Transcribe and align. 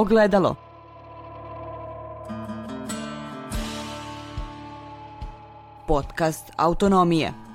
Ogledalo. 0.00 0.56
Podcast 5.86 6.52
Autonomije. 6.56 7.49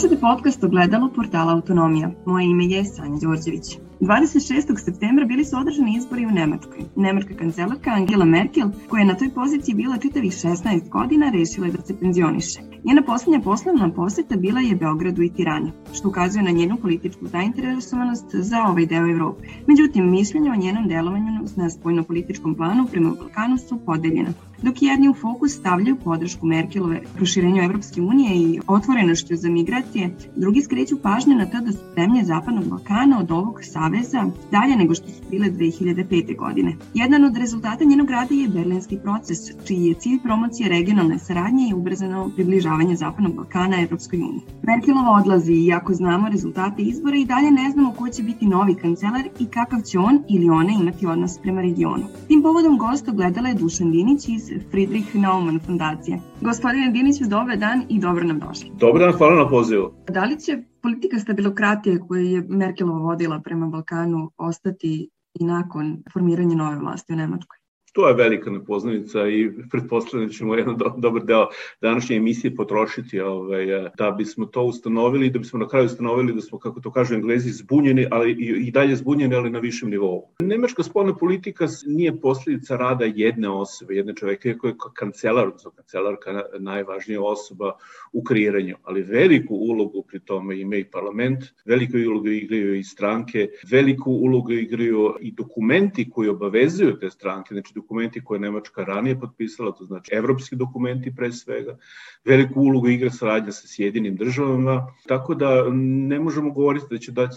Slušajte 0.00 0.20
podcast 0.20 0.64
Ogledalo 0.64 1.12
portala 1.16 1.52
Autonomija. 1.52 2.10
Moje 2.26 2.46
ime 2.46 2.64
je 2.64 2.84
Sanja 2.84 3.18
Đorđević. 3.22 3.78
26. 4.00 4.84
septembra 4.84 5.24
bili 5.24 5.44
su 5.44 5.56
održani 5.56 5.96
izbori 5.96 6.26
u 6.26 6.30
Nemačkoj. 6.30 6.84
Nemačka 6.96 7.34
kancelarka 7.34 7.90
Angela 7.90 8.24
Merkel, 8.24 8.68
koja 8.88 9.00
je 9.00 9.06
na 9.06 9.14
toj 9.14 9.30
poziciji 9.34 9.74
bila 9.74 9.96
čitavih 9.96 10.32
16 10.32 10.88
godina, 10.88 11.30
rešila 11.30 11.66
je 11.66 11.72
da 11.72 11.82
se 11.82 11.98
penzioniše. 12.00 12.60
Njena 12.84 13.02
poslednja 13.02 13.40
poslovna 13.40 13.92
poseta 13.92 14.36
bila 14.36 14.60
je 14.60 14.76
Beogradu 14.76 15.22
i 15.22 15.32
Tirani, 15.32 15.72
što 15.92 16.08
ukazuje 16.08 16.42
na 16.42 16.50
njenu 16.50 16.76
političku 16.76 17.26
zainteresovanost 17.26 18.26
za 18.32 18.62
ovaj 18.62 18.86
deo 18.86 19.10
Evrope. 19.10 19.44
Međutim, 19.66 20.10
mišljenja 20.10 20.52
o 20.52 20.56
njenom 20.56 20.88
delovanju 20.88 21.26
na 21.56 21.70
spojno-političkom 21.70 22.54
planu 22.54 22.86
prema 22.90 23.10
Balkanu 23.10 23.58
su 23.58 23.78
podeljena 23.86 24.32
dok 24.62 24.82
jedni 24.82 25.08
u 25.08 25.14
fokus 25.14 25.52
stavljaju 25.52 25.96
podršku 26.04 26.46
Merkelove 26.46 27.00
proširenju 27.16 27.62
Evropske 27.62 28.00
unije 28.00 28.36
i 28.36 28.60
otvorenošću 28.66 29.36
za 29.36 29.48
migracije, 29.48 30.16
drugi 30.36 30.62
skreću 30.62 31.02
pažnju 31.02 31.34
na 31.36 31.46
to 31.46 31.60
da 31.60 31.72
su 31.72 31.78
zemlje 31.96 32.24
Zapadnog 32.24 32.64
Balkana 32.64 33.18
od 33.18 33.30
ovog 33.30 33.60
saveza 33.62 34.30
dalje 34.50 34.76
nego 34.76 34.94
što 34.94 35.08
su 35.08 35.22
bile 35.30 35.50
2005. 35.50 36.36
godine. 36.36 36.76
Jedan 36.94 37.24
od 37.24 37.36
rezultata 37.36 37.84
njenog 37.84 38.10
rada 38.10 38.34
je 38.34 38.48
berlinski 38.48 38.98
proces, 39.02 39.38
čiji 39.66 39.84
je 39.84 39.94
cilj 39.94 40.18
promocije 40.22 40.68
regionalne 40.68 41.18
saradnje 41.18 41.68
i 41.68 41.74
ubrzano 41.74 42.30
približavanje 42.34 42.96
Zapadnog 42.96 43.34
Balkana 43.34 43.82
Evropskoj 43.82 44.18
uniji. 44.18 44.40
Merkelova 44.62 45.10
odlazi 45.10 45.52
i 45.52 45.72
ako 45.72 45.94
znamo 45.94 46.28
rezultate 46.28 46.82
izbora 46.82 47.16
i 47.16 47.24
dalje 47.24 47.50
ne 47.50 47.70
znamo 47.70 47.92
ko 47.92 48.08
će 48.08 48.22
biti 48.22 48.46
novi 48.46 48.74
kancelar 48.74 49.28
i 49.40 49.46
kakav 49.46 49.80
će 49.80 49.98
on 49.98 50.22
ili 50.28 50.50
ona 50.50 50.72
imati 50.80 51.06
odnos 51.06 51.38
prema 51.38 51.60
regionu. 51.60 52.04
Tim 52.28 52.42
povodom 52.42 52.78
gosta 52.78 53.12
gledala 53.12 53.48
je 53.48 53.54
Dušan 53.54 53.90
Dinić 53.90 54.28
iz 54.28 54.49
Friedrich 54.70 55.14
Naumann 55.14 55.60
fundacije. 55.66 56.18
Gospodine 56.40 56.90
Diniću, 56.90 57.24
dobar 57.28 57.56
dan 57.56 57.84
i 57.88 58.00
dobro 58.00 58.24
nam 58.24 58.38
došli. 58.38 58.70
Dobar 58.74 59.00
dan, 59.02 59.12
hvala 59.12 59.44
na 59.44 59.48
pozivu. 59.48 59.92
Da 60.08 60.24
li 60.24 60.40
će 60.40 60.58
politika 60.82 61.18
stabilokratije 61.18 62.00
koju 62.08 62.24
je 62.24 62.46
Merkelova 62.48 62.98
vodila 62.98 63.40
prema 63.40 63.66
Balkanu 63.66 64.30
ostati 64.36 65.10
i 65.34 65.44
nakon 65.44 66.02
formiranja 66.12 66.54
nove 66.54 66.76
vlasti 66.78 67.12
u 67.12 67.16
Nemačkoj? 67.16 67.59
To 67.92 68.08
je 68.08 68.14
velika 68.14 68.50
nepoznanica 68.50 69.28
i 69.28 69.50
pretpostavljam 69.70 70.28
da 70.28 70.32
ćemo 70.34 70.54
jedan 70.54 70.76
do, 70.76 70.94
dobar 70.96 71.24
deo 71.24 71.48
današnje 71.80 72.16
emisije 72.16 72.54
potrošiti 72.54 73.20
ovaj, 73.20 73.66
da 73.98 74.10
bismo 74.10 74.46
to 74.46 74.62
ustanovili 74.62 75.30
da 75.30 75.38
bismo 75.38 75.58
na 75.58 75.68
kraju 75.68 75.86
ustanovili 75.86 76.34
da 76.34 76.40
smo, 76.40 76.58
kako 76.58 76.80
to 76.80 76.92
kažu 76.92 77.14
englezi, 77.14 77.50
zbunjeni, 77.50 78.06
ali 78.10 78.32
i, 78.32 78.66
i 78.66 78.70
dalje 78.70 78.96
zbunjeni, 78.96 79.34
ali 79.34 79.50
na 79.50 79.58
višem 79.58 79.90
nivou. 79.90 80.28
Nemačka 80.40 80.82
spolna 80.82 81.16
politika 81.16 81.66
nije 81.86 82.20
posledica 82.20 82.76
rada 82.76 83.04
jedne 83.04 83.48
osobe, 83.48 83.94
jedne 83.94 84.14
čoveka, 84.14 84.48
iako 84.48 84.68
je 84.68 84.74
kancelar, 84.94 85.46
odnosno 85.46 85.70
kancelarka 85.70 86.42
najvažnija 86.58 87.22
osoba 87.22 87.72
u 88.12 88.22
kreiranju, 88.24 88.76
ali 88.82 89.02
veliku 89.02 89.54
ulogu 89.54 90.02
pri 90.02 90.20
tome 90.20 90.60
ima 90.60 90.76
i 90.76 90.84
parlament, 90.84 91.44
veliku 91.64 91.96
ulogu 91.98 92.28
igraju 92.28 92.74
i 92.74 92.84
stranke, 92.84 93.48
veliku 93.70 94.10
ulogu 94.10 94.52
igraju 94.52 95.14
i 95.20 95.32
dokumenti 95.32 96.10
koji 96.10 96.28
obavezuju 96.28 96.98
te 96.98 97.10
stranke, 97.10 97.54
znači 97.54 97.74
dokumenti 97.80 98.24
koje 98.24 98.36
je 98.36 98.40
Nemačka 98.40 98.84
ranije 98.84 99.20
potpisala, 99.20 99.72
to 99.72 99.84
znači 99.84 100.14
evropski 100.14 100.56
dokumenti 100.56 101.14
pre 101.16 101.32
svega, 101.32 101.76
veliku 102.24 102.60
ulogu 102.60 102.88
igra 102.88 103.10
saradnja 103.10 103.52
sa 103.52 103.68
Sjedinim 103.68 104.16
državama, 104.16 104.86
tako 105.08 105.34
da 105.34 105.64
ne 106.08 106.20
možemo 106.20 106.50
govoriti 106.50 106.86
da 106.90 106.98
će 106.98 107.12
da 107.12 107.28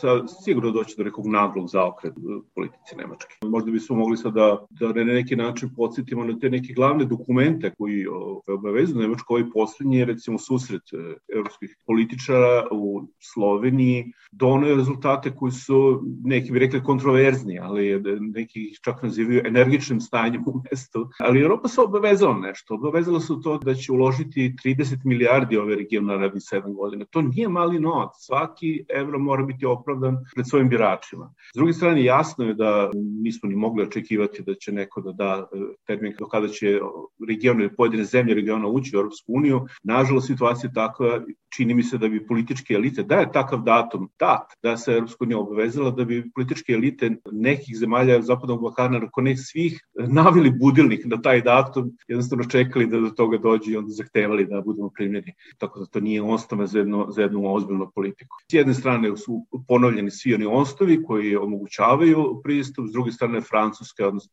sigurno 0.44 0.72
doći 0.72 0.96
do 0.98 1.04
nekog 1.04 1.28
naglog 1.28 1.68
zaokreta 1.68 2.16
politici 2.56 2.96
Nemačke. 2.98 3.36
Možda 3.42 3.72
bismo 3.72 3.96
mogli 3.96 4.18
sad 4.18 4.34
da, 4.34 4.66
da 4.70 4.94
na 4.94 5.04
neki 5.04 5.36
način 5.36 5.70
podsjetimo 5.76 6.24
na 6.24 6.40
te 6.40 6.50
neke 6.50 6.74
glavne 6.74 7.06
dokumente 7.06 7.72
koji 7.78 8.06
obavezuju 8.48 9.02
Nemačku. 9.02 9.34
Ovaj 9.34 9.50
poslednji 9.54 9.98
je 9.98 10.06
recimo 10.06 10.40
susret 10.40 10.94
e, 10.94 11.16
evropskih 11.36 11.78
političara 11.86 12.68
u 12.72 13.08
Sloveniji, 13.20 14.12
donoje 14.32 14.76
rezultate 14.76 15.36
koji 15.36 15.52
su, 15.52 16.04
neki 16.24 16.52
bi 16.52 16.60
rekli, 16.60 16.84
kontroverzni, 16.84 17.60
ali 17.60 18.02
neki 18.20 18.74
čak 18.84 19.04
nazivaju 19.04 19.42
energičnim 19.46 20.02
stanjem 20.02 20.33
u 20.46 20.62
mestu. 20.72 21.10
Ali 21.20 21.42
Europa 21.42 21.68
se 21.68 21.82
obavezala 21.82 22.38
nešto. 22.38 22.74
Obavezala 22.74 23.20
su 23.20 23.42
to 23.42 23.58
da 23.58 23.74
će 23.74 23.92
uložiti 23.92 24.56
30 24.66 24.98
milijardi 25.06 25.58
ove 25.58 25.76
region 25.76 26.06
na 26.06 26.14
narednih 26.14 26.44
7 26.52 26.76
godina. 26.76 27.06
To 27.06 27.22
nije 27.22 27.50
mali 27.50 27.80
novac. 27.80 28.10
Svaki 28.18 28.86
evro 28.96 29.20
mora 29.20 29.44
biti 29.44 29.66
opravdan 29.66 30.18
pred 30.36 30.50
svojim 30.50 30.70
biračima. 30.70 31.34
S 31.56 31.58
druge 31.58 31.74
strane, 31.74 32.04
jasno 32.04 32.46
je 32.46 32.54
da 32.54 32.92
nismo 33.24 33.50
ni 33.50 33.56
mogli 33.56 33.84
očekivati 33.84 34.44
da 34.44 34.54
će 34.56 34.72
neko 34.72 35.02
da 35.02 35.12
da 35.12 35.48
e, 35.54 35.58
termin 35.88 36.16
do 36.20 36.26
kada 36.26 36.48
će 36.48 36.80
region 37.28 37.70
pojedine 37.78 38.04
zemlje 38.04 38.36
regiona 38.36 38.68
ući 38.68 38.96
u 38.96 39.00
Europsku 39.00 39.34
uniju. 39.36 39.66
Nažalost, 39.84 40.28
situacija 40.28 40.68
je 40.68 40.74
takva, 40.74 41.22
čini 41.56 41.74
mi 41.74 41.84
se 41.84 41.98
da 41.98 42.08
bi 42.08 42.26
političke 42.28 42.74
elite, 42.74 43.04
da 43.04 43.16
je 43.16 43.32
takav 43.32 43.62
datum 43.64 44.10
dat, 44.20 44.54
da 44.64 44.78
se 44.78 44.92
Europska 44.94 45.24
unija 45.26 45.40
obavezala 45.40 45.92
da 45.92 46.06
bi 46.06 46.32
političke 46.36 46.74
elite 46.74 47.10
nekih 47.32 47.78
zemalja 47.78 48.22
Zapadnog 48.22 48.62
Balkana, 48.62 49.00
ako 49.08 49.22
ne 49.22 49.38
svih, 49.38 49.80
navili 49.94 50.52
budilnik 50.52 51.06
na 51.06 51.22
taj 51.22 51.42
datum, 51.42 51.92
jednostavno 52.08 52.44
čekali 52.44 52.88
da 52.88 53.00
do 53.00 53.10
toga 53.10 53.38
dođe 53.38 53.72
i 53.72 53.78
onda 53.78 53.92
zahtevali 53.92 54.46
da 54.46 54.62
budemo 54.62 54.90
primljeni. 54.96 55.34
Tako 55.58 55.80
da 55.80 55.86
to 55.86 56.00
nije 56.00 56.22
ostave 56.22 56.68
za, 56.68 56.80
jedno, 56.80 57.08
za 57.10 57.22
jednu 57.22 57.54
ozbiljnu 57.54 57.92
politiku. 57.96 58.38
S 58.52 58.54
jedne 58.54 58.74
strane 58.74 59.18
su 59.18 59.46
ponovljeni 59.68 60.12
svi 60.12 60.34
oni 60.34 60.46
osnovi 60.46 61.04
koji 61.04 61.36
omogućavaju 61.36 62.42
pristup, 62.44 62.86
s 62.90 62.92
druge 62.92 63.12
strane 63.12 63.42
Francuska, 63.42 64.08
odnosno 64.08 64.32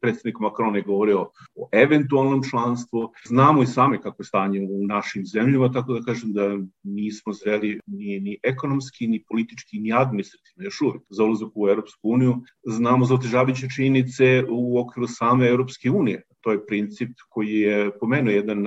predsednik 0.00 0.38
Macron 0.38 0.76
je 0.76 0.82
govorio 0.82 1.20
o 1.54 1.68
eventualnom 1.72 2.42
članstvu. 2.50 3.12
Znamo 3.28 3.62
i 3.62 3.66
sami 3.66 3.98
kako 3.98 4.22
je 4.22 4.26
stanje 4.26 4.60
u 4.70 4.86
našim 4.86 5.26
zemljama, 5.26 5.72
tako 5.72 5.92
da 5.92 6.04
kažem 6.04 6.32
da 6.32 6.61
nismo 6.82 7.32
zreli 7.32 7.80
ni, 7.86 8.20
ni 8.20 8.38
ekonomski, 8.42 9.06
ni 9.06 9.24
politički, 9.28 9.78
ni 9.78 9.92
administrativno 9.92 10.64
još 10.64 10.80
uvijek 10.80 11.02
za 11.10 11.24
ulazak 11.24 11.48
u 11.54 11.68
Europsku 11.68 12.00
uniju. 12.02 12.34
Znamo 12.66 13.04
za 13.04 13.14
otežavajuće 13.14 13.68
činjenice 13.76 14.44
u 14.50 14.78
okviru 14.80 15.06
same 15.08 15.48
Europske 15.48 15.90
unije. 15.90 16.22
To 16.40 16.52
je 16.52 16.66
princip 16.66 17.10
koji 17.28 17.60
je 17.60 17.98
pomenuo 17.98 18.32
jedan 18.32 18.66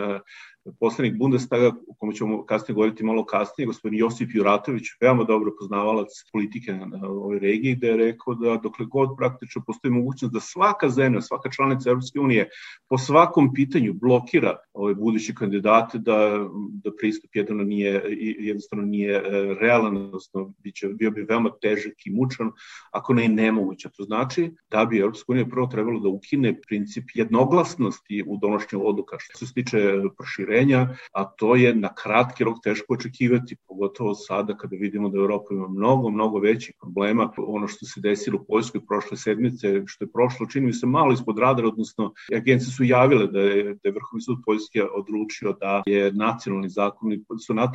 poslanik 0.79 1.17
Bundestaga, 1.17 1.67
o 1.87 1.93
kome 1.99 2.13
ćemo 2.13 2.45
kasnije 2.45 2.75
govoriti 2.75 3.03
malo 3.03 3.25
kasnije, 3.25 3.65
gospodin 3.67 3.99
Josip 3.99 4.29
Juratović, 4.33 4.83
veoma 5.01 5.23
dobro 5.23 5.51
poznavalac 5.59 6.07
politike 6.31 6.73
na 6.73 7.07
ovoj 7.09 7.39
regiji, 7.39 7.75
gde 7.75 7.87
je 7.87 7.97
rekao 7.97 8.35
da 8.35 8.57
dokle 8.63 8.85
god 8.85 9.09
praktično 9.17 9.61
postoji 9.67 9.91
mogućnost 9.91 10.33
da 10.33 10.39
svaka 10.39 10.89
zemlja, 10.89 11.21
svaka 11.21 11.51
članica 11.51 11.89
Europske 11.89 12.19
unije 12.19 12.49
po 12.89 12.97
svakom 12.97 13.53
pitanju 13.53 13.93
blokira 13.93 14.57
ove 14.73 14.95
buduće 14.95 15.33
kandidate 15.33 15.97
da, 15.97 16.47
da 16.83 16.91
pristup 16.99 17.35
jedno 17.35 17.63
nije, 17.63 18.03
jednostavno 18.39 18.85
nije 18.85 19.15
e, 19.15 19.21
realan, 19.59 19.97
odnosno 19.97 20.53
biće, 20.63 20.87
bio 20.87 21.11
bi 21.11 21.25
veoma 21.29 21.49
težak 21.61 21.93
i 22.05 22.11
mučan, 22.11 22.51
ako 22.91 23.13
ne 23.13 23.25
i 23.25 23.29
nemoguće. 23.29 23.89
To 23.97 24.03
znači 24.03 24.51
da 24.71 24.85
bi 24.85 24.99
Europska 24.99 25.31
unija 25.31 25.45
prvo 25.45 25.67
trebalo 25.67 25.99
da 25.99 26.09
ukine 26.09 26.61
princip 26.67 27.03
jednoglasnosti 27.13 28.23
u 28.27 28.37
donošenju 28.37 28.87
odluka 28.87 29.15
što 29.19 29.45
se 29.45 29.53
tiče 29.53 29.77
proširenja 30.17 30.54
proširenja, 30.55 30.95
a 31.13 31.23
to 31.23 31.55
je 31.55 31.75
na 31.75 31.89
kratki 31.93 32.43
rok 32.43 32.57
teško 32.63 32.93
očekivati, 32.93 33.55
pogotovo 33.67 34.13
sada 34.15 34.57
kada 34.57 34.75
vidimo 34.75 35.09
da 35.09 35.17
Evropa 35.17 35.45
ima 35.51 35.67
mnogo, 35.67 36.09
mnogo 36.09 36.39
većih 36.39 36.75
problema. 36.79 37.31
Ono 37.37 37.67
što 37.67 37.85
se 37.85 38.01
desilo 38.01 38.39
u 38.41 38.45
Poljskoj 38.45 38.81
prošle 38.87 39.17
sedmice, 39.17 39.83
što 39.85 40.03
je 40.05 40.11
prošlo, 40.11 40.47
čini 40.47 40.65
mi 40.65 40.73
se 40.73 40.87
malo 40.87 41.13
ispod 41.13 41.39
radara, 41.39 41.67
odnosno 41.67 42.13
agencije 42.35 42.71
su 42.71 42.83
javile 42.83 43.27
da 43.27 43.39
je, 43.39 43.63
da 43.63 43.89
je 43.89 43.91
Vrhovni 43.91 44.21
sud 44.21 44.37
Poljske 44.45 44.83
odlučio 44.83 45.53
da 45.59 45.83
je 45.85 46.11
nacionalni 46.13 46.69
zakon, 46.69 47.11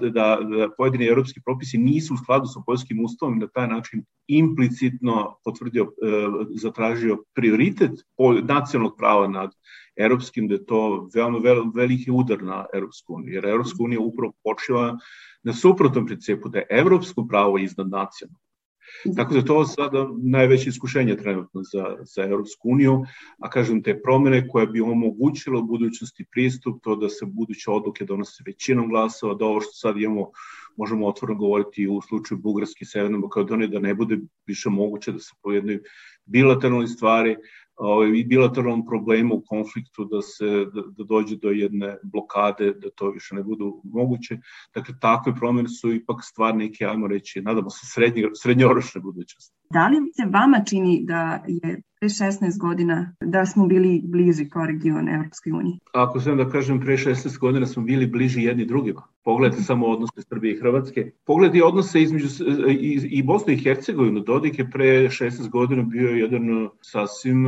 da, 0.00 0.10
da 0.10 0.68
pojedini 0.76 1.06
evropski 1.06 1.40
propisi 1.44 1.78
nisu 1.78 2.14
u 2.14 2.16
skladu 2.16 2.46
sa 2.46 2.60
poljskim 2.66 3.04
ustavom 3.04 3.36
i 3.36 3.40
na 3.40 3.48
taj 3.48 3.68
način 3.68 4.04
implicitno 4.28 5.36
potvrdio, 5.44 5.82
e, 5.82 5.88
zatražio 6.54 7.24
prioritet 7.34 7.90
nacionalnog 8.42 8.94
prava 8.98 9.28
nad 9.28 9.50
europskim, 9.96 10.48
da 10.48 10.54
je 10.54 10.64
to 10.66 11.08
veoma 11.14 11.38
vel, 11.38 11.64
veliki 11.74 12.10
udar 12.10 12.42
na 12.42 12.66
Europsku 12.74 13.14
uniju, 13.14 13.34
jer 13.34 13.46
Europska 13.46 13.82
unija 13.82 14.00
upravo 14.00 14.32
počiva 14.44 14.98
na 15.42 15.52
suprotnom 15.52 16.06
principu 16.06 16.48
da 16.48 16.58
je 16.58 16.66
evropsko 16.70 17.26
pravo 17.28 17.58
iznad 17.58 17.90
nacionalnog. 17.90 18.40
Tako 19.16 19.34
da 19.34 19.44
to 19.44 19.64
sada 19.64 20.08
najveće 20.22 20.68
iskušenje 20.68 21.16
trenutno 21.16 21.62
za, 21.72 21.96
za 22.00 22.22
Europsku 22.22 22.68
uniju, 22.68 23.04
a 23.38 23.50
kažem 23.50 23.82
te 23.82 24.02
promene 24.02 24.48
koje 24.48 24.66
bi 24.66 24.80
omogućilo 24.80 25.60
u 25.60 25.66
budućnosti 25.66 26.24
pristup, 26.30 26.82
to 26.82 26.96
da 26.96 27.08
se 27.08 27.26
buduće 27.26 27.70
odluke 27.70 28.04
donose 28.04 28.42
većinom 28.46 28.88
glasova, 28.88 29.34
da 29.34 29.44
ovo 29.44 29.60
što 29.60 29.72
sad 29.72 29.96
imamo 29.96 30.30
možemo 30.76 31.06
otvorno 31.06 31.34
govoriti 31.36 31.88
u 31.88 32.00
slučaju 32.08 32.40
Bugarske 32.40 32.78
i 32.80 32.86
Severne 32.86 33.18
Makedonije, 33.18 33.68
da 33.68 33.78
ne 33.78 33.94
bude 33.94 34.18
više 34.46 34.70
moguće 34.70 35.12
da 35.12 35.18
se 35.18 35.32
po 35.42 35.52
jednoj 35.52 35.80
bilateralnoj 36.24 36.86
stvari 36.86 37.36
ovaj, 37.80 38.10
bilateralnom 38.26 38.86
problemu, 38.86 39.42
konfliktu 39.46 40.04
da 40.04 40.22
se 40.22 40.46
da, 40.74 40.82
da 40.96 41.04
dođe 41.04 41.36
do 41.36 41.50
jedne 41.50 41.96
blokade, 42.02 42.72
da 42.72 42.90
to 42.90 43.10
više 43.10 43.34
ne 43.34 43.42
budu 43.42 43.80
moguće. 43.84 44.38
Dakle, 44.74 44.94
takve 45.00 45.34
promene 45.34 45.68
su 45.68 45.92
ipak 45.92 46.16
stvar 46.22 46.56
neke, 46.56 46.84
ajmo 46.84 47.08
reći, 47.08 47.42
nadamo 47.42 47.70
se, 47.70 47.86
srednje, 47.94 48.28
srednjoročne 48.42 49.00
budućnosti. 49.00 49.59
Da 49.70 49.88
li 49.88 49.96
se 50.16 50.24
vama 50.32 50.64
čini 50.64 51.00
da 51.04 51.44
je 51.46 51.82
pre 52.00 52.08
16 52.08 52.58
godina 52.58 53.14
da 53.20 53.46
smo 53.46 53.66
bili 53.66 54.00
bliži 54.04 54.48
kao 54.48 54.66
region 54.66 55.08
Evropskoj 55.08 55.52
uniji? 55.52 55.78
Ako 55.92 56.20
sam 56.20 56.36
da 56.36 56.48
kažem, 56.48 56.80
pre 56.80 56.96
16 56.96 57.38
godina 57.38 57.66
smo 57.66 57.82
bili 57.82 58.06
bliži 58.06 58.42
jedni 58.42 58.64
drugima. 58.64 59.02
Pogledajte 59.24 59.64
samo 59.64 59.86
odnose 59.86 60.22
Srbije 60.28 60.54
i 60.54 60.58
Hrvatske. 60.58 61.10
Pogledajte 61.26 61.64
odnose 61.64 62.02
između 62.02 62.26
i, 62.70 63.08
i 63.10 63.22
Bosne 63.22 63.54
i 63.54 63.56
Hercegovine. 63.56 64.20
Dodik 64.20 64.58
je 64.58 64.70
pre 64.70 64.84
16 64.84 65.50
godina 65.50 65.82
bio 65.82 66.08
jedan 66.08 66.68
sasvim 66.80 67.46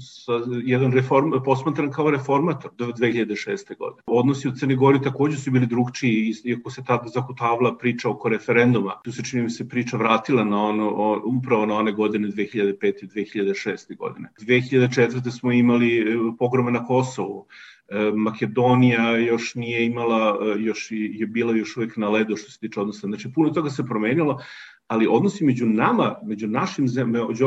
sa, 0.00 0.32
jedan 0.64 0.92
reform, 0.92 1.32
posmatran 1.44 1.90
kao 1.90 2.10
reformator 2.10 2.70
do 2.78 2.86
2006. 2.86 3.78
godine. 3.78 4.02
Odnosi 4.06 4.48
u 4.48 4.52
Crnoj 4.52 4.76
Gori 4.76 5.02
takođe 5.02 5.36
su 5.36 5.50
bili 5.50 5.66
drugčiji, 5.66 6.34
iako 6.44 6.70
se 6.70 6.84
tada 6.84 7.08
zakutavla 7.08 7.76
priča 7.78 8.08
oko 8.10 8.28
referenduma. 8.28 8.92
Tu 9.04 9.12
se 9.12 9.24
čini 9.24 9.42
mi 9.42 9.50
se 9.50 9.68
priča 9.68 9.96
vratila 9.96 10.44
na 10.44 10.62
ono, 10.62 11.15
upravo 11.24 11.66
na 11.66 11.74
one 11.74 11.92
godine 11.92 12.28
2005. 12.28 13.04
i 13.04 13.06
2006. 13.06 13.96
godine. 13.96 14.28
2004. 14.40 15.38
smo 15.38 15.52
imali 15.52 15.98
e, 15.98 16.04
pogrome 16.38 16.72
na 16.72 16.84
Kosovu. 16.84 17.46
E, 17.88 18.10
Makedonija 18.14 19.16
još 19.16 19.54
nije 19.54 19.86
imala, 19.86 20.38
e, 20.42 20.62
još 20.62 20.88
je 20.90 21.26
bila 21.26 21.56
još 21.56 21.76
uvek 21.76 21.96
na 21.96 22.08
ledu 22.08 22.36
što 22.36 22.50
se 22.50 22.58
tiče 22.58 22.80
odnosa. 22.80 23.06
Znači, 23.06 23.32
puno 23.32 23.50
toga 23.50 23.70
se 23.70 23.84
promenilo, 23.84 24.40
ali 24.86 25.06
odnosi 25.10 25.44
među 25.44 25.66
nama, 25.66 26.18
među 26.24 26.46
našim 26.48 26.88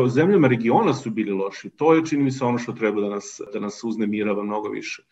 zemljama, 0.08 0.48
regiona 0.48 0.94
su 0.94 1.10
bili 1.10 1.32
loši. 1.32 1.70
To 1.70 1.94
je, 1.94 2.06
čini 2.06 2.24
mi 2.24 2.32
se, 2.32 2.46
ono 2.46 2.58
što 2.58 2.72
treba 2.72 3.02
da 3.02 3.10
nas, 3.10 3.42
da 3.54 3.60
nas 3.60 3.84
uznemirava 3.84 4.44
mnogo 4.44 4.70
više. 4.70 5.04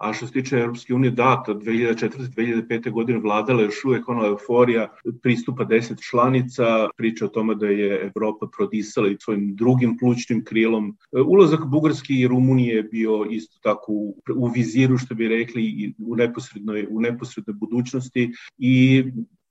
A 0.00 0.12
što 0.12 0.26
se 0.26 0.32
tiče 0.32 0.56
Europske 0.56 0.94
unije, 0.94 1.10
da, 1.10 1.44
2004-2005. 1.46 2.90
godine 2.90 3.18
vladala 3.18 3.62
još 3.62 3.84
uvek 3.84 4.08
ona 4.08 4.26
euforija 4.26 4.88
pristupa 5.22 5.64
10 5.64 6.10
članica, 6.10 6.88
priča 6.96 7.24
o 7.24 7.28
tome 7.28 7.54
da 7.54 7.66
je 7.66 8.00
Evropa 8.06 8.46
prodisala 8.56 9.08
i 9.08 9.16
svojim 9.20 9.56
drugim 9.56 9.98
plućnim 9.98 10.44
krilom. 10.44 10.96
Ulazak 11.26 11.66
Bugarske 11.66 12.14
i 12.14 12.28
Rumunije 12.28 12.76
je 12.76 12.82
bio 12.82 13.26
isto 13.30 13.58
tako 13.62 13.92
u, 13.92 14.16
u 14.36 14.46
viziru, 14.46 14.98
što 14.98 15.14
bi 15.14 15.28
rekli, 15.28 15.94
u 15.98 16.16
neposrednoj, 16.16 16.86
u 16.90 17.00
neposrednoj 17.00 17.54
budućnosti 17.54 18.32
i 18.58 19.04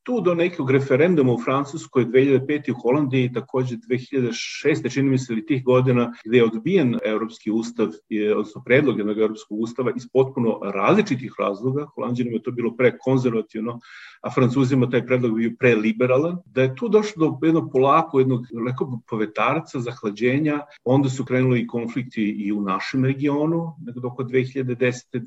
tu 0.04 0.22
do 0.22 0.34
nekog 0.34 0.72
referenduma 0.72 1.34
u 1.34 1.42
Francuskoj 1.42 2.06
2005. 2.06 2.72
u 2.72 2.76
Holandiji, 2.82 3.34
takođe 3.34 3.76
2006. 3.76 4.94
čini 4.94 5.10
mi 5.10 5.18
se 5.18 5.34
li 5.34 5.46
tih 5.46 5.64
godina, 5.64 6.14
gde 6.26 6.38
je 6.38 6.44
odbijen 6.44 6.98
Evropski 7.06 7.52
ustav, 7.52 7.88
odnosno 8.32 8.64
predlog 8.66 8.98
jednog 8.98 9.18
Evropskog 9.18 9.60
ustava 9.60 9.92
iz 9.96 10.08
potpuno 10.14 10.60
različitih 10.64 11.34
razloga, 11.40 11.86
Holandijima 11.86 12.32
je 12.32 12.44
to 12.44 12.52
bilo 12.52 12.76
pre 12.76 12.98
konzervativno, 12.98 13.80
a 14.22 14.32
Francuzima 14.32 14.90
taj 14.90 15.06
predlog 15.06 15.36
bio 15.36 15.52
pre 15.60 15.76
liberalan, 15.76 16.38
da 16.46 16.62
je 16.62 16.76
tu 16.76 16.90
došlo 16.90 17.38
do 17.42 17.48
jednog 17.48 17.70
polako, 17.72 18.20
jednog 18.20 18.46
lekog 18.66 18.90
povetarca, 19.10 19.80
zahlađenja, 19.80 20.60
onda 20.84 21.10
su 21.10 21.26
krenuli 21.26 21.60
i 21.60 21.68
konflikti 21.68 22.24
i 22.24 22.52
u 22.52 22.62
našem 22.62 23.06
regionu, 23.06 23.76
nekdo 23.86 24.08
oko 24.08 24.24
2010. 24.24 25.20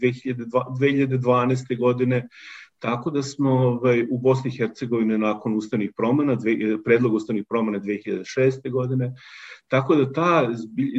2012. 0.79 1.79
godine, 1.79 2.29
Tako 2.83 3.11
da 3.11 3.23
smo 3.23 3.51
ovaj, 3.51 4.03
u 4.11 4.19
Bosni 4.19 4.51
i 4.51 4.57
Hercegovini 4.57 5.19
nakon 5.19 5.55
ustavnih 5.57 5.93
promena, 5.97 6.35
dve, 6.35 6.83
predlog 6.85 7.15
ustavnih 7.15 7.45
promena 7.49 7.81
2006. 7.81 8.71
godine, 8.71 9.13
tako 9.69 9.95
da 9.95 10.13
ta 10.13 10.49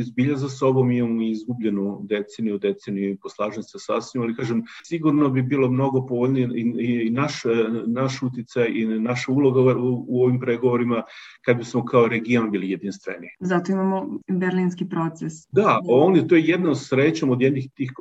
zbilja 0.02 0.36
za 0.36 0.50
sobom 0.50 0.92
imamo 0.92 1.22
izgubljenu 1.22 2.00
deceniju, 2.10 2.58
deceniju 2.58 3.10
i 3.10 3.18
poslažen 3.18 3.64
se 3.64 3.80
sasvim, 3.80 4.24
ali 4.24 4.36
kažem, 4.36 4.64
sigurno 4.84 5.30
bi 5.30 5.42
bilo 5.42 5.72
mnogo 5.72 6.06
povoljnije 6.06 6.50
i, 6.56 6.62
i, 6.62 7.08
i 7.08 7.10
naš, 7.10 7.42
naš 7.88 8.24
uticaj 8.24 8.68
i 8.74 8.86
naša 8.86 9.32
uloga 9.32 9.78
u, 9.78 10.06
u 10.08 10.24
ovim 10.24 10.40
pregovorima 10.40 11.04
kad 11.46 11.58
bismo 11.58 11.86
kao 11.86 12.08
region 12.08 12.52
bili 12.52 12.70
jedinstveni. 12.70 13.28
Zato 13.40 13.72
imamo 13.72 14.20
berlinski 14.28 14.90
proces. 14.90 15.34
Da, 15.52 15.80
on 15.88 16.16
je, 16.16 16.28
to 16.28 16.36
je 16.36 16.44
jedno 16.46 16.76
srećom 16.76 17.30
od 17.30 17.42
jednih 17.42 17.70
tih 17.76 17.92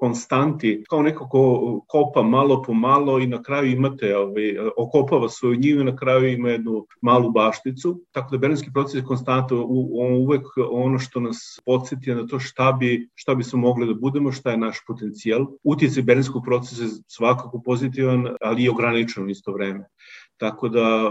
konstanti, 0.00 0.84
kao 0.88 1.02
neko 1.02 1.28
ko 1.28 1.80
kopa 1.88 2.22
malo 2.22 2.62
po 2.62 2.74
malo 2.74 3.18
i 3.18 3.26
na 3.26 3.42
kraju 3.42 3.72
imate, 3.72 4.16
ovaj, 4.16 4.58
okopava 4.76 5.28
svoju 5.28 5.56
njivu 5.56 5.80
i 5.80 5.84
na 5.84 5.96
kraju 5.96 6.32
ima 6.32 6.50
jednu 6.50 6.86
malu 7.02 7.30
bašticu. 7.30 8.00
Tako 8.10 8.30
da 8.30 8.38
berlinski 8.38 8.70
proces 8.72 8.94
je 8.94 9.04
konstantno 9.04 9.66
on 9.92 10.12
uvek 10.12 10.46
ono 10.70 10.98
što 10.98 11.20
nas 11.20 11.60
podsjeti 11.66 12.14
na 12.14 12.26
to 12.26 12.38
šta 12.38 12.72
bi, 12.72 13.08
šta 13.14 13.34
bi 13.34 13.44
smo 13.44 13.60
mogli 13.60 13.86
da 13.86 13.94
budemo, 13.94 14.32
šta 14.32 14.50
je 14.50 14.56
naš 14.56 14.78
potencijal. 14.86 15.46
Utjecaj 15.64 16.02
berlinskog 16.02 16.42
procesa 16.44 16.82
je 16.82 16.90
svakako 17.06 17.62
pozitivan, 17.64 18.28
ali 18.40 18.62
i 18.62 18.68
ograničen 18.68 19.24
u 19.24 19.28
isto 19.28 19.52
vreme. 19.52 19.84
Tako 20.40 20.68
da 20.68 21.10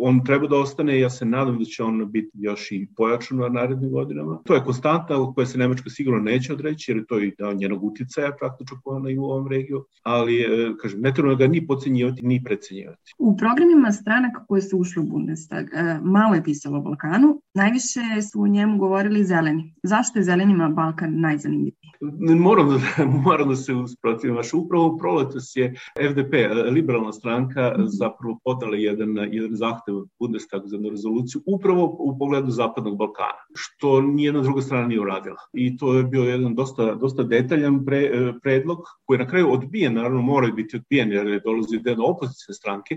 on 0.00 0.24
treba 0.24 0.46
da 0.46 0.56
ostane, 0.56 1.00
ja 1.00 1.10
se 1.10 1.24
nadam 1.24 1.58
da 1.58 1.64
će 1.64 1.82
on 1.82 2.12
biti 2.12 2.30
još 2.34 2.72
i 2.72 2.86
pojačan 2.96 3.38
na 3.38 3.48
narednim 3.48 3.90
godinama. 3.90 4.38
To 4.44 4.54
je 4.54 4.64
konstanta 4.64 5.32
koja 5.34 5.46
se 5.46 5.58
Nemačka 5.58 5.90
sigurno 5.90 6.20
neće 6.20 6.52
odreći, 6.52 6.90
jer 6.90 6.98
je 6.98 7.06
to 7.06 7.20
i 7.20 7.32
njenog 7.54 7.84
uticaja 8.22 8.36
praktično 8.38 8.76
ona 8.84 9.10
ima 9.10 9.22
u 9.22 9.30
ovom 9.30 9.48
regiju, 9.48 9.84
ali 10.02 10.40
e, 10.40 10.46
kažem, 10.82 11.00
ne 11.00 11.14
treba 11.14 11.34
ga 11.34 11.46
ni 11.46 11.66
pocenjivati, 11.66 12.26
ni 12.26 12.42
precenjivati. 12.44 13.14
U 13.18 13.36
programima 13.36 13.92
stranaka 13.92 14.44
koje 14.46 14.62
su 14.62 14.78
ušli 14.78 15.02
u 15.02 15.06
Bundestag, 15.06 15.66
e, 15.72 15.98
malo 16.02 16.34
je 16.34 16.44
pisalo 16.44 16.78
o 16.78 16.82
Balkanu, 16.82 17.40
najviše 17.54 18.00
su 18.32 18.40
u 18.40 18.46
njemu 18.46 18.78
govorili 18.78 19.24
zeleni. 19.24 19.74
Zašto 19.82 20.18
je 20.18 20.24
zelenima 20.24 20.68
Balkan 20.68 21.20
najzanimljiviji? 21.20 21.92
Moram 22.38 22.68
da, 22.68 23.04
moram 23.26 23.48
da 23.48 23.56
se 23.56 23.74
usprotivim. 23.74 24.36
Vaš 24.36 24.54
upravo 24.54 24.96
proletos 24.96 25.56
je 25.56 25.74
FDP, 26.10 26.34
liberalna 26.70 27.12
stranka, 27.12 27.72
mhm. 27.78 27.86
zapravo 27.86 28.38
podala 28.44 28.76
jedan, 28.76 29.08
jedan 29.30 29.56
zahtev 29.56 29.94
Bundestag 30.18 30.62
za 30.64 30.78
rezoluciju 30.90 31.40
upravo 31.46 31.96
u 31.98 32.18
pogledu 32.18 32.50
Zapadnog 32.50 32.98
Balkana, 32.98 33.42
što 33.54 34.00
nijedna 34.00 34.40
druga 34.40 34.62
strana 34.62 34.86
nije 34.86 35.00
uradila. 35.00 35.36
I 35.52 35.76
to 35.76 35.94
je 35.94 36.04
bio 36.04 36.22
jedan 36.22 36.54
dosta, 36.54 36.94
dosta 36.94 37.22
detaljan 37.22 37.84
pre, 37.84 38.10
predlog 38.42 38.78
koji 39.04 39.18
na 39.18 39.26
kraju 39.26 39.52
odbijen, 39.52 39.94
naravno 39.94 40.22
mora 40.22 40.50
biti 40.52 40.76
odbijen 40.76 41.12
jer 41.12 41.26
je 41.26 41.40
dolazi 41.40 41.76
od 41.76 41.86
jedne 41.86 42.04
opozicijne 42.04 42.54
stranke, 42.54 42.96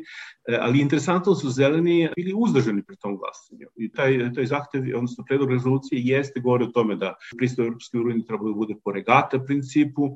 ali 0.59 0.81
interesantno 0.81 1.35
su 1.35 1.50
zeleni 1.50 2.09
bili 2.15 2.33
uzdržani 2.38 2.83
pri 2.83 2.95
tom 2.95 3.17
glasanju. 3.17 3.67
I 3.75 3.91
taj, 3.91 4.33
taj 4.33 4.45
zahtev, 4.45 4.83
odnosno 4.95 5.23
predlog 5.27 5.51
rezolucije 5.51 6.01
jeste 6.03 6.39
govori 6.39 6.63
o 6.63 6.71
tome 6.73 6.95
da 6.95 7.13
pristup 7.38 7.65
Europske 7.65 7.97
unije 7.97 8.25
treba 8.28 8.47
da 8.47 8.54
bude 8.54 8.75
po 8.83 8.92
regata 8.92 9.40
principu, 9.40 10.09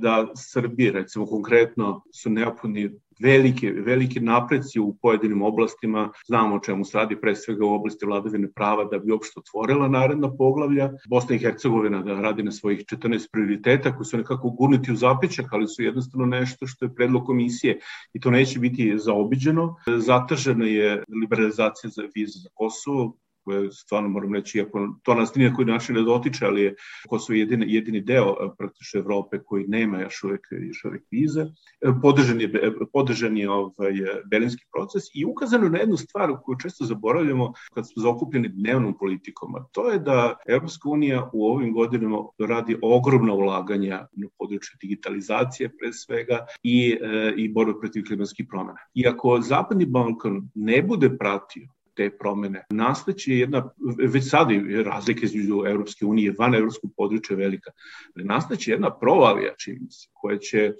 da 0.00 0.26
Srbije, 0.34 0.92
recimo 0.92 1.26
konkretno, 1.26 2.02
su 2.14 2.30
neophodni 2.30 2.90
velike, 3.20 3.70
velike 3.70 4.20
napreci 4.20 4.80
u 4.80 4.96
pojedinim 5.02 5.42
oblastima. 5.42 6.10
Znamo 6.26 6.56
o 6.56 6.60
čemu 6.60 6.84
se 6.84 6.98
radi, 6.98 7.20
pre 7.20 7.36
svega 7.36 7.64
u 7.64 7.74
oblasti 7.74 8.06
vladavine 8.06 8.48
prava, 8.52 8.84
da 8.84 8.98
bi 8.98 9.12
uopšte 9.12 9.40
otvorila 9.40 9.88
naredna 9.88 10.36
poglavlja. 10.36 10.90
Bosna 11.08 11.34
i 11.34 11.38
Hercegovina 11.38 12.02
da 12.02 12.20
radi 12.20 12.42
na 12.42 12.52
svojih 12.52 12.84
14 12.84 13.30
prioriteta 13.32 13.96
koji 13.96 14.06
su 14.06 14.16
nekako 14.16 14.50
gurniti 14.50 14.92
u 14.92 14.96
zapećak, 14.96 15.46
ali 15.52 15.68
su 15.68 15.82
jednostavno 15.82 16.26
nešto 16.26 16.66
što 16.66 16.84
je 16.84 16.94
predlog 16.94 17.26
komisije 17.26 17.78
i 18.12 18.20
to 18.20 18.30
neće 18.30 18.58
biti 18.58 18.98
zaobiđeno. 18.98 19.76
Zatržena 19.96 20.66
je 20.66 21.04
liberalizacija 21.20 21.90
za 21.90 22.02
vize 22.14 22.38
za 22.38 22.48
Kosovo, 22.54 23.16
koje 23.46 23.72
stvarno 23.72 24.08
moram 24.08 24.34
reći, 24.34 24.58
iako 24.58 24.88
to 25.02 25.14
nas 25.14 25.34
ni 25.34 25.44
na 25.44 25.54
koji 25.54 25.66
način 25.66 25.94
ne 25.94 26.02
dotiče, 26.02 26.46
ali 26.46 26.62
je 26.62 26.74
Kosovo 27.08 27.36
jedini, 27.36 27.66
jedini 27.68 28.00
deo 28.00 28.30
e, 28.30 28.48
praktično 28.58 29.00
Evrope 29.00 29.38
koji 29.38 29.64
nema 29.68 30.00
još 30.00 30.24
uvek, 30.24 30.46
još 30.50 30.84
uvek 30.84 31.02
vize. 31.10 31.40
E, 31.40 31.92
podržan 32.02 32.40
je, 32.40 32.50
podržan 32.92 33.36
je 33.36 33.50
ovaj, 33.50 33.92
berlinski 34.30 34.64
proces 34.72 35.04
i 35.14 35.24
ukazano 35.24 35.68
na 35.68 35.78
jednu 35.78 35.96
stvar 35.96 36.32
koju 36.44 36.58
često 36.62 36.84
zaboravljamo 36.84 37.52
kad 37.74 37.88
smo 37.88 38.02
zaokupljeni 38.02 38.48
dnevnom 38.48 38.98
politikom, 38.98 39.54
a 39.54 39.64
to 39.72 39.90
je 39.90 39.98
da 39.98 40.36
Evropska 40.48 40.88
unija 40.88 41.30
u 41.32 41.46
ovim 41.46 41.72
godinama 41.72 42.18
radi 42.38 42.78
ogromna 42.82 43.34
ulaganja 43.34 44.06
na 44.12 44.28
području 44.38 44.78
digitalizacije 44.80 45.68
pre 45.78 45.92
svega 45.92 46.46
i, 46.62 46.98
i 47.36 47.48
borbe 47.48 47.72
protiv 47.80 48.04
klimatskih 48.06 48.46
promena. 48.48 48.78
I 48.94 49.06
ako 49.06 49.40
Zapadni 49.40 49.86
Balkan 49.86 50.50
ne 50.54 50.82
bude 50.82 51.16
pratio 51.18 51.76
te 51.96 52.10
promene. 52.18 52.64
Nastaće 52.70 53.38
jedna, 53.38 53.70
već 53.98 54.30
sad 54.30 54.50
je 54.50 54.82
razlika 54.82 55.20
između 55.24 55.62
Evropske 55.66 56.06
unije 56.06 56.34
van 56.38 56.54
evropskog 56.54 56.90
područja 56.96 57.36
velika, 57.36 57.70
ali 58.16 58.24
nastaće 58.24 58.70
jedna 58.70 58.98
provalija, 58.98 59.54
čini 59.58 59.90
se, 59.90 60.08
koja 60.12 60.38
će 60.38 60.72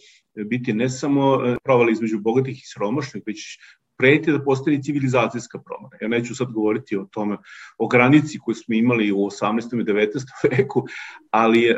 biti 0.47 0.73
ne 0.73 0.89
samo 0.91 1.47
e, 1.47 1.57
provalija 1.65 1.93
između 1.93 2.19
bogatih 2.21 2.59
i 2.59 2.67
siromašnih, 2.67 3.23
već 3.27 3.59
preti 3.99 4.33
da 4.33 4.43
postane 4.45 4.83
civilizacijska 4.83 5.59
promena. 5.59 5.97
Ja 6.01 6.09
neću 6.09 6.35
sad 6.35 6.53
govoriti 6.53 6.97
o 6.97 7.07
tome, 7.11 7.37
o 7.79 7.89
granici 7.89 8.39
koju 8.39 8.55
smo 8.55 8.75
imali 8.75 9.13
u 9.13 9.17
18. 9.17 9.81
i 9.81 9.85
19. 9.85 10.09
veku, 10.57 10.85
ali 11.31 11.65
e, 11.65 11.75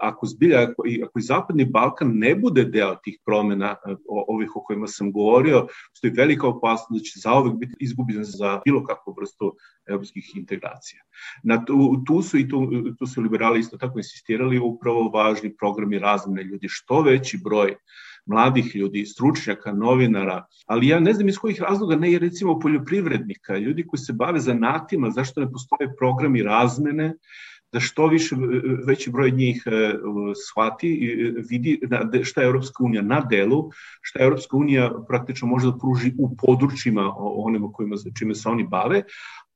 ako 0.00 0.26
zbilja, 0.26 0.62
ako 0.62 0.82
i, 0.86 1.02
ako 1.04 1.18
i 1.18 1.22
Zapadni 1.22 1.64
Balkan 1.64 2.10
ne 2.14 2.34
bude 2.34 2.64
deo 2.64 2.94
tih 3.04 3.18
promena 3.24 3.76
e, 3.86 3.92
o, 4.08 4.24
ovih 4.28 4.56
o 4.56 4.62
kojima 4.64 4.86
sam 4.86 5.12
govorio, 5.12 5.66
stoji 5.96 6.12
velika 6.16 6.46
opasnost 6.46 7.02
da 7.02 7.04
će 7.04 7.20
zaovek 7.20 7.54
biti 7.54 7.74
izgubljen 7.80 8.24
za 8.24 8.60
bilo 8.64 8.84
kakvu 8.84 9.14
vrstu 9.20 9.56
evropskih 9.88 10.36
integracija. 10.36 11.02
Na 11.42 11.64
tu, 11.64 12.02
tu 12.06 12.22
su 12.22 12.38
i 12.38 12.48
tu, 12.48 12.70
tu 12.98 13.06
su 13.06 13.20
liberali 13.22 13.60
isto 13.60 13.76
tako 13.76 13.98
insistirali 13.98 14.58
upravo 14.58 15.08
važni 15.08 15.56
programi 15.56 15.98
razmene 15.98 16.42
ljudi, 16.42 16.66
što 16.70 17.02
veći 17.02 17.40
broj 17.44 17.76
mladih 18.26 18.76
ljudi, 18.76 19.06
stručnjaka, 19.06 19.72
novinara, 19.72 20.44
ali 20.66 20.88
ja 20.88 21.00
ne 21.00 21.12
znam 21.12 21.28
iz 21.28 21.38
kojih 21.38 21.60
razloga 21.60 21.96
ne 21.96 22.12
je 22.12 22.18
recimo 22.18 22.58
poljoprivrednika, 22.58 23.58
ljudi 23.58 23.86
koji 23.86 24.00
se 24.00 24.12
bave 24.12 24.40
zanatima, 24.40 25.10
zašto 25.10 25.40
ne 25.40 25.52
postoje 25.52 25.96
programi 25.98 26.42
razmene, 26.42 27.14
da 27.72 27.80
što 27.80 28.06
više 28.06 28.36
veći 28.86 29.10
broj 29.10 29.30
njih 29.30 29.62
e, 29.66 29.94
shvati 30.46 30.88
i 30.88 31.30
vidi 31.50 31.80
šta 32.22 32.40
je 32.40 32.46
Europska 32.46 32.84
unija 32.84 33.02
na 33.02 33.20
delu, 33.20 33.70
šta 34.00 34.18
je 34.18 34.24
Europska 34.24 34.56
unija 34.56 34.90
praktično 35.08 35.48
može 35.48 35.70
da 35.70 35.78
pruži 35.78 36.12
u 36.18 36.36
područjima 36.36 37.12
onima 37.16 37.72
kojima, 37.72 37.96
čime 38.18 38.34
se 38.34 38.48
oni 38.48 38.66
bave, 38.66 39.02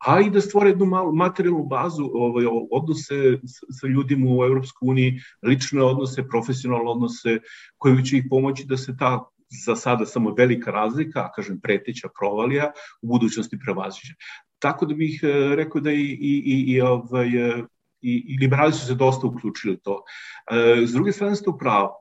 a 0.06 0.20
i 0.20 0.30
da 0.30 0.40
stvore 0.40 0.70
jednu 0.70 0.86
malu 0.86 1.12
materijalnu 1.12 1.64
bazu 1.64 2.10
ovaj, 2.12 2.46
odnose 2.70 3.38
sa 3.80 3.86
ljudima 3.86 4.26
u 4.30 4.44
Evropskoj 4.44 4.88
uniji, 4.90 5.20
lične 5.42 5.82
odnose, 5.82 6.28
profesionalne 6.28 6.90
odnose, 6.90 7.38
koji 7.76 8.04
će 8.04 8.18
ih 8.18 8.24
pomoći 8.30 8.64
da 8.64 8.76
se 8.76 8.96
ta 8.96 9.24
za 9.64 9.76
sada 9.76 10.06
samo 10.06 10.34
velika 10.34 10.70
razlika, 10.70 11.20
a 11.20 11.32
kažem 11.32 11.60
preteća 11.60 12.08
provalija, 12.18 12.72
u 13.02 13.08
budućnosti 13.08 13.58
prevaziđe. 13.64 14.14
Tako 14.58 14.86
da 14.86 14.94
bih 14.94 15.20
e, 15.22 15.56
rekao 15.56 15.80
da 15.80 15.92
i, 15.92 16.00
i, 16.00 16.42
i, 16.46 16.74
i, 16.74 16.80
ovaj, 16.80 17.28
e, 17.28 17.62
i, 18.00 18.24
i 18.28 18.38
liberali 18.40 18.72
su 18.72 18.86
se 18.86 18.94
dosta 18.94 19.26
uključili 19.26 19.78
to. 19.82 20.02
E, 20.50 20.86
s 20.86 20.92
druge 20.92 21.12
strane 21.12 21.36
ste 21.36 21.50
upravo, 21.50 22.00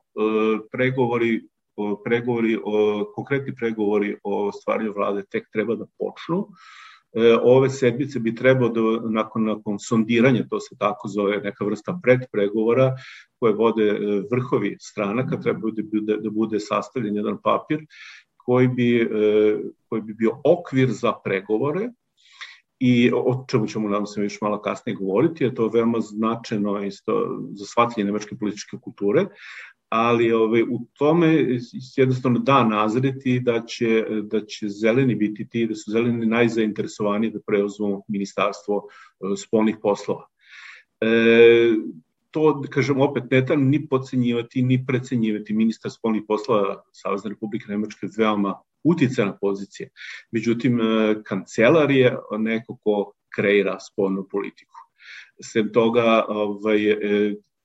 pregovori 0.72 1.40
pregovori, 2.04 2.58
konkretni 3.14 3.54
pregovori 3.54 4.16
o 4.22 4.52
stvaranju 4.52 4.92
vlade 4.92 5.24
tek 5.30 5.48
treba 5.52 5.74
da 5.74 5.86
počnu. 5.98 6.48
Ove 7.42 7.70
sedmice 7.70 8.20
bi 8.20 8.34
trebao 8.34 8.68
da 8.68 8.80
nakon, 9.10 9.44
nakon 9.44 9.78
sondiranja, 9.78 10.46
to 10.50 10.60
se 10.60 10.76
tako 10.78 11.08
zove 11.08 11.36
neka 11.36 11.64
vrsta 11.64 11.98
predpregovora, 12.02 12.96
koje 13.38 13.54
vode 13.54 13.84
e, 13.84 14.22
vrhovi 14.30 14.76
stranaka, 14.80 15.40
treba 15.40 15.70
da 15.70 15.82
bude, 15.82 16.16
da 16.16 16.30
bude 16.30 16.60
sastavljen 16.60 17.16
jedan 17.16 17.38
papir 17.42 17.86
koji 18.36 18.68
bi, 18.68 19.02
e, 19.02 19.58
koji 19.88 20.02
bi 20.02 20.14
bio 20.14 20.40
okvir 20.44 20.90
za 20.90 21.12
pregovore, 21.24 21.88
i 22.78 23.12
o 23.14 23.44
čemu 23.48 23.66
ćemo, 23.66 23.88
nadam 23.88 24.06
se, 24.06 24.22
još 24.22 24.40
malo 24.40 24.62
kasnije 24.62 24.96
govoriti, 24.96 25.44
je 25.44 25.54
to 25.54 25.68
veoma 25.68 26.00
značajno 26.00 26.82
isto 26.84 27.38
za 27.52 27.64
shvatanje 27.66 28.04
nemačke 28.04 28.36
političke 28.36 28.76
kulture, 28.82 29.26
ali 29.96 30.32
ovaj, 30.32 30.62
u 30.62 30.80
tome 30.92 31.58
jednostavno 31.96 32.38
da 32.38 32.64
nazreti 32.64 33.40
da 33.40 33.60
će, 33.66 34.06
da 34.22 34.40
će 34.44 34.68
zeleni 34.68 35.14
biti 35.14 35.48
ti, 35.48 35.66
da 35.66 35.74
su 35.74 35.90
zeleni 35.90 36.26
najzainteresovaniji 36.26 37.30
da 37.30 37.40
preuzmu 37.46 38.02
ministarstvo 38.08 38.88
e, 38.88 39.36
spolnih 39.36 39.76
poslova. 39.82 40.26
E, 41.00 41.06
to, 42.30 42.62
kažem, 42.70 43.00
opet 43.00 43.30
ne 43.30 43.56
ni 43.56 43.88
pocenjivati, 43.88 44.62
ni 44.62 44.86
precenjivati. 44.86 45.54
Ministar 45.54 45.90
spolnih 45.90 46.22
poslova 46.28 46.82
Savezne 46.92 47.30
Republike 47.30 47.66
Nemačke 47.68 48.08
veoma 48.18 48.54
uticana 48.84 49.36
pozicija. 49.40 49.88
Međutim, 50.32 50.80
e, 50.80 51.22
kancelar 51.22 51.90
je 51.90 52.16
neko 52.38 52.76
ko 52.76 53.12
kreira 53.34 53.78
spolnu 53.80 54.26
politiku. 54.30 54.74
Sem 55.42 55.72
toga, 55.72 56.24
ovaj, 56.28 56.96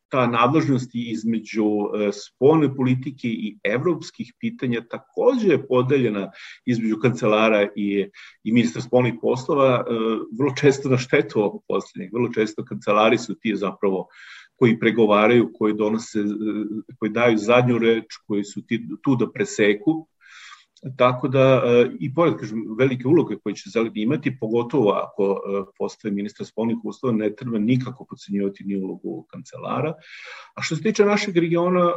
ta 0.10 0.28
nadležnost 0.28 0.92
između 0.94 1.66
e, 1.66 2.12
spolne 2.12 2.76
politike 2.76 3.28
i 3.28 3.58
evropskih 3.64 4.34
pitanja 4.40 4.82
takođe 4.90 5.48
je 5.48 5.68
podeljena 5.68 6.32
između 6.66 7.00
kancelara 7.00 7.68
i, 7.76 8.08
i 8.44 8.52
ministra 8.52 8.82
spolnih 8.82 9.14
poslova, 9.22 9.86
e, 9.88 9.94
vrlo 10.40 10.54
često 10.56 10.90
na 10.90 10.98
štetu 10.98 11.40
ovog 11.40 11.64
poslednjeg. 11.68 12.14
Vrlo 12.14 12.30
često 12.34 12.66
kancelari 12.66 13.18
su 13.18 13.36
ti 13.40 13.56
zapravo 13.56 14.08
koji 14.56 14.80
pregovaraju, 14.80 15.52
koji 15.54 15.74
donose, 15.74 16.20
e, 16.20 16.24
koji 17.00 17.12
daju 17.12 17.38
zadnju 17.38 17.78
reč, 17.78 18.06
koji 18.28 18.44
su 18.44 18.62
ti, 18.62 18.82
tu 19.04 19.16
da 19.16 19.32
preseku 19.32 20.08
Tako 20.98 21.28
da, 21.28 21.62
e, 21.66 21.90
i 22.00 22.14
pored, 22.14 22.36
kažem, 22.40 22.64
velike 22.78 23.08
uloge 23.08 23.36
koje 23.44 23.56
će 23.56 23.70
Zeleni 23.70 24.02
imati, 24.02 24.38
pogotovo 24.40 24.92
ako 24.92 25.24
e, 25.24 25.64
postave 25.78 26.16
ministra 26.16 26.46
spolnih 26.46 26.78
uslova, 26.84 27.16
ne 27.16 27.36
treba 27.36 27.60
nikako 27.60 28.06
pocenjivati 28.06 28.64
ni 28.64 28.78
ulogu 28.78 29.26
kancelara. 29.30 29.94
A 30.56 30.62
što 30.62 30.76
se 30.76 30.82
tiče 30.82 31.06
našeg 31.06 31.38
regiona, 31.38 31.86
e, 31.86 31.92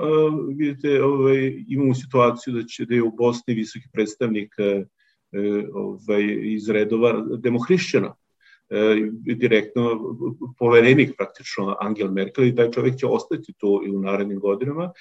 vidite, 0.57 1.03
ovaj, 1.05 1.65
imamo 1.69 1.95
situaciju 1.95 2.55
da 2.55 2.65
će 2.65 2.85
da 2.85 2.95
je 2.95 3.03
u 3.03 3.13
Bosni 3.17 3.55
visoki 3.55 3.89
predstavnik 3.93 4.55
ovaj, 5.75 6.39
iz 6.43 6.69
redova 6.69 7.25
demohrišćana 7.39 8.15
direktno 9.37 10.17
poverenik 10.59 11.17
praktično 11.17 11.77
Angel 11.81 12.11
Merkel 12.11 12.45
i 12.45 12.55
taj 12.55 12.71
čovek 12.71 12.97
će 12.97 13.07
ostati 13.07 13.53
tu 13.59 13.83
i 13.87 13.91
u 13.91 14.01
narednim 14.01 14.41
godinama. 14.41 14.93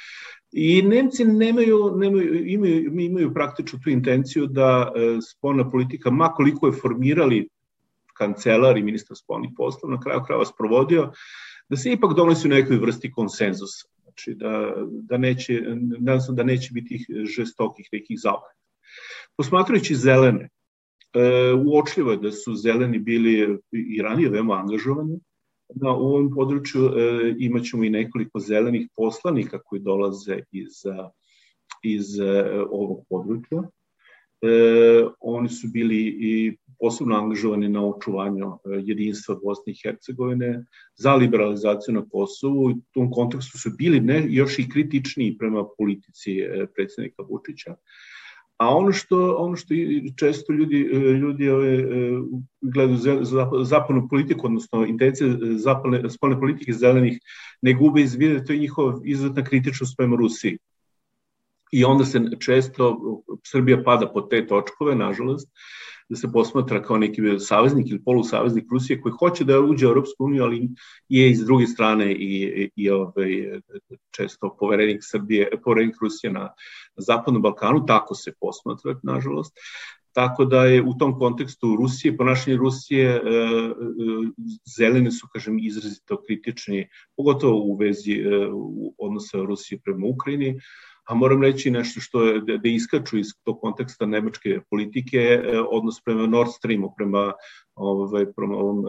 I 0.52 0.82
Nemci 0.82 1.26
nemaju, 1.26 1.94
nemaju, 1.96 2.46
imaju, 2.46 3.00
imaju 3.00 3.34
praktično 3.34 3.80
tu 3.84 3.90
intenciju 3.90 4.48
da 4.48 4.92
e, 4.96 5.18
spolna 5.32 5.70
politika, 5.70 6.12
makoliko 6.12 6.68
je 6.68 6.74
formirali 6.82 7.48
kancelar 8.18 8.78
i 8.78 8.84
ministar 8.84 9.18
spolnih 9.18 9.52
poslova, 9.58 9.96
na 9.96 10.02
kraju 10.02 10.22
krava 10.28 10.46
sprovodio, 10.46 11.12
da 11.70 11.78
se 11.78 11.92
ipak 11.92 12.14
donosi 12.16 12.48
u 12.48 12.52
nekoj 12.52 12.78
vrsti 12.78 13.12
konsenzusa. 13.12 13.88
Znači 14.04 14.34
da, 14.34 14.74
da 14.86 15.18
neće, 15.18 15.62
se 16.26 16.34
da 16.34 16.44
neće 16.44 16.74
biti 16.74 17.06
žestokih 17.36 17.90
nekih 17.92 18.20
zaokreta. 18.20 18.60
Posmatrajući 19.38 19.96
zelene, 19.96 20.50
e, 21.14 21.54
uočljivo 21.54 22.12
je 22.12 22.18
da 22.18 22.32
su 22.32 22.56
zeleni 22.56 23.00
bili 23.00 23.60
i 23.72 24.02
ranije 24.02 24.30
veoma 24.30 24.54
angažovani, 24.54 25.20
Na 25.76 25.90
ovom 25.96 26.32
području 26.36 26.86
e, 26.86 27.36
imaćemo 27.40 27.84
i 27.84 27.90
nekoliko 27.90 28.40
zelenih 28.40 28.88
poslanika 28.96 29.60
koji 29.60 29.82
dolaze 29.82 30.40
iz, 30.52 30.84
iz 31.84 32.20
e, 32.20 32.64
ovog 32.70 33.06
područja. 33.10 33.64
E, 34.42 35.06
oni 35.20 35.50
su 35.50 35.68
bili 35.74 35.98
i 36.20 36.58
posebno 36.80 37.16
angažovani 37.16 37.70
na 37.70 37.86
očuvanju 37.86 38.46
e, 38.46 38.80
jedinstva 38.84 39.36
Bosne 39.44 39.74
i 39.74 39.76
Hercegovine, 39.84 40.66
za 40.96 41.16
liberalizaciju 41.16 41.94
na 41.94 42.06
Kosovu. 42.10 42.64
U 42.66 42.74
tom 42.94 43.12
kontekstu 43.12 43.58
su 43.58 43.70
bili 43.78 44.00
ne, 44.00 44.26
još 44.30 44.60
i 44.60 44.70
kritičniji 44.70 45.38
prema 45.38 45.66
politici 45.78 46.40
e, 46.40 46.66
predsednika 46.76 47.24
Vučića. 47.30 47.76
A 48.62 48.70
ono 48.78 48.92
što, 48.92 49.36
ono 49.38 49.56
što 49.56 49.74
često 50.16 50.54
ljudi, 50.54 50.78
ljudi 51.22 51.50
ove, 51.50 51.84
gledaju 52.62 52.98
zapadnu 53.64 54.08
politiku, 54.10 54.46
odnosno 54.46 54.86
intencije 54.86 55.38
zapadne, 55.58 56.10
spolne 56.10 56.40
politike 56.40 56.74
zelenih, 56.74 57.20
ne 57.62 57.74
gube 57.74 58.02
iz 58.02 58.16
vida, 58.16 58.44
to 58.46 58.54
je 58.54 58.60
njihova 58.60 59.00
izuzetna 59.06 59.44
kritičnost 59.44 59.98
prema 59.98 60.16
Rusiji. 60.16 60.58
I 61.72 61.84
onda 61.86 62.06
se 62.06 62.22
često 62.40 62.98
Srbija 63.44 63.84
pada 63.84 64.12
po 64.14 64.22
te 64.22 64.48
točkove, 64.48 64.96
nažalost, 64.96 65.50
da 66.10 66.18
se 66.18 66.28
posmatra 66.34 66.82
kao 66.84 66.98
neki 66.98 67.22
saveznik 67.40 67.90
ili 67.90 68.04
polusaveznik 68.04 68.66
Rusije 68.72 69.02
koji 69.02 69.14
hoće 69.20 69.44
da 69.44 69.60
uđe 69.60 69.88
u 69.88 69.90
Europsku 69.90 70.26
uniju, 70.26 70.44
ali 70.44 70.70
je 71.10 71.30
iz 71.32 71.46
druge 71.46 71.68
strane 71.68 72.12
i, 72.14 72.44
i, 72.44 72.70
i 72.76 72.90
ovaj, 72.90 73.60
često 74.16 74.56
poverenik 74.60 75.00
Srbije, 75.02 75.50
poverenik 75.64 75.96
Rusije 76.02 76.34
na, 76.34 76.50
Zapadnom 76.98 77.42
Balkanu, 77.42 77.86
tako 77.86 78.16
se 78.16 78.34
posmatra, 78.40 79.00
nažalost. 79.04 79.54
Tako 80.12 80.46
da 80.46 80.66
je 80.66 80.82
u 80.84 80.94
tom 81.00 81.20
kontekstu 81.20 81.76
Rusije, 81.76 82.18
ponašanje 82.18 82.58
Rusije, 82.58 83.06
e, 83.06 83.20
e, 83.20 83.22
zelene 84.78 85.12
su, 85.12 85.28
kažem, 85.34 85.60
izrazito 85.60 86.22
kritični, 86.28 86.88
pogotovo 87.16 87.62
u 87.64 87.76
vezi 87.76 88.12
e, 88.12 88.50
odnosa 88.98 89.38
Rusije 89.38 89.80
prema 89.84 90.08
Ukrajini, 90.08 90.60
a 91.12 91.16
moram 91.16 91.42
reći 91.42 91.72
nešto 91.72 92.00
što 92.02 92.24
je 92.24 92.40
da, 92.40 92.58
da 92.58 92.70
iskaču 92.70 93.18
iz 93.18 93.28
tog 93.44 93.60
konteksta 93.62 94.06
nemačke 94.06 94.60
politike, 94.70 95.18
e, 95.18 95.60
odnos 95.60 96.02
prema 96.06 96.28
Nord 96.28 96.50
Streamu, 96.58 96.94
prema, 96.98 97.34
ovaj, 97.76 98.26
prema 98.36 98.56
ovom 98.56 98.86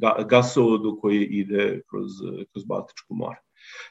ga, 0.00 0.14
gasovodu 0.30 0.98
koji 1.00 1.24
ide 1.24 1.80
kroz, 1.90 2.10
kroz 2.52 2.64
Baltičko 2.64 3.14
more. 3.14 3.36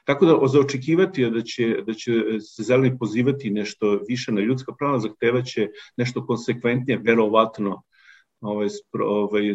Tako 0.04 0.26
da 0.26 0.46
za 0.46 0.60
očekivati 0.60 1.22
je 1.22 1.30
da 1.30 1.42
će, 1.42 1.82
da 1.86 1.94
će 1.94 2.12
se 2.40 2.62
zeleni 2.62 2.98
pozivati 2.98 3.50
nešto 3.50 4.00
više 4.08 4.32
na 4.32 4.40
ljudska 4.40 4.72
prava, 4.78 4.98
zahtevaće 4.98 5.68
nešto 5.96 6.26
konsekventnije, 6.26 7.00
verovatno 7.04 7.82
ovaj, 8.40 8.68
ovaj, 9.04 9.54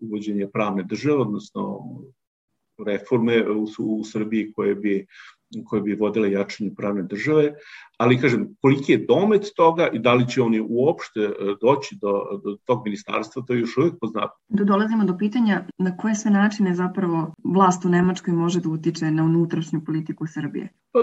uvođenje 0.00 0.48
pravne 0.52 0.82
države, 0.82 1.16
odnosno 1.16 1.80
reforme 2.86 3.50
u, 3.50 3.66
u 3.78 4.04
Srbiji 4.04 4.52
koje 4.52 4.74
bi 4.74 5.06
koje 5.64 5.82
bi 5.82 5.94
vodile 5.94 6.32
jačanju 6.32 6.74
pravne 6.76 7.02
države, 7.02 7.52
ali 7.96 8.18
kažem, 8.20 8.56
koliki 8.60 8.92
je 8.92 9.04
domet 9.08 9.46
toga 9.56 9.88
i 9.92 9.98
da 9.98 10.14
li 10.14 10.28
će 10.28 10.42
oni 10.42 10.60
uopšte 10.68 11.20
e, 11.20 11.32
doći 11.60 11.96
do, 12.00 12.40
do 12.44 12.56
tog 12.64 12.82
ministarstva, 12.84 13.42
to 13.46 13.52
je 13.52 13.60
još 13.60 13.76
uvijek 13.76 13.94
poznato. 14.00 14.34
Da 14.48 14.64
dolazimo 14.64 15.04
do 15.04 15.16
pitanja 15.18 15.64
na 15.78 15.96
koje 15.96 16.14
sve 16.14 16.30
načine 16.30 16.74
zapravo 16.74 17.34
vlast 17.44 17.84
u 17.84 17.88
Nemačkoj 17.88 18.34
može 18.34 18.60
da 18.60 18.68
utiče 18.68 19.10
na 19.10 19.24
unutrašnju 19.24 19.84
politiku 19.86 20.26
Srbije. 20.26 20.68
Pa, 20.92 21.00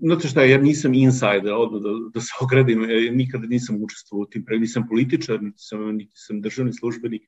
znate 0.00 0.28
šta, 0.28 0.44
ja 0.44 0.58
nisam 0.58 0.94
insider, 0.94 1.52
odno 1.52 1.78
da, 1.78 1.90
da 2.14 2.20
se 2.20 2.32
ogradim, 2.40 2.84
e, 2.84 3.10
nikada 3.12 3.46
nisam 3.46 3.82
učestvovao 3.82 4.22
u 4.22 4.26
tim, 4.26 4.44
pre, 4.44 4.58
nisam 4.58 4.86
političar, 4.88 5.42
niti 5.42 5.58
sam, 5.58 5.96
niti 5.96 6.12
sam 6.14 6.40
državni 6.40 6.72
službenik, 6.72 7.22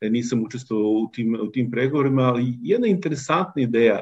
e, 0.00 0.10
nisam 0.10 0.42
učestvovao 0.42 0.90
u 0.90 1.10
tim, 1.12 1.38
u 1.42 1.50
tim 1.50 1.70
pregovorima, 1.70 2.22
ali 2.22 2.58
jedna 2.62 2.86
interesantna 2.86 3.62
ideja 3.62 4.00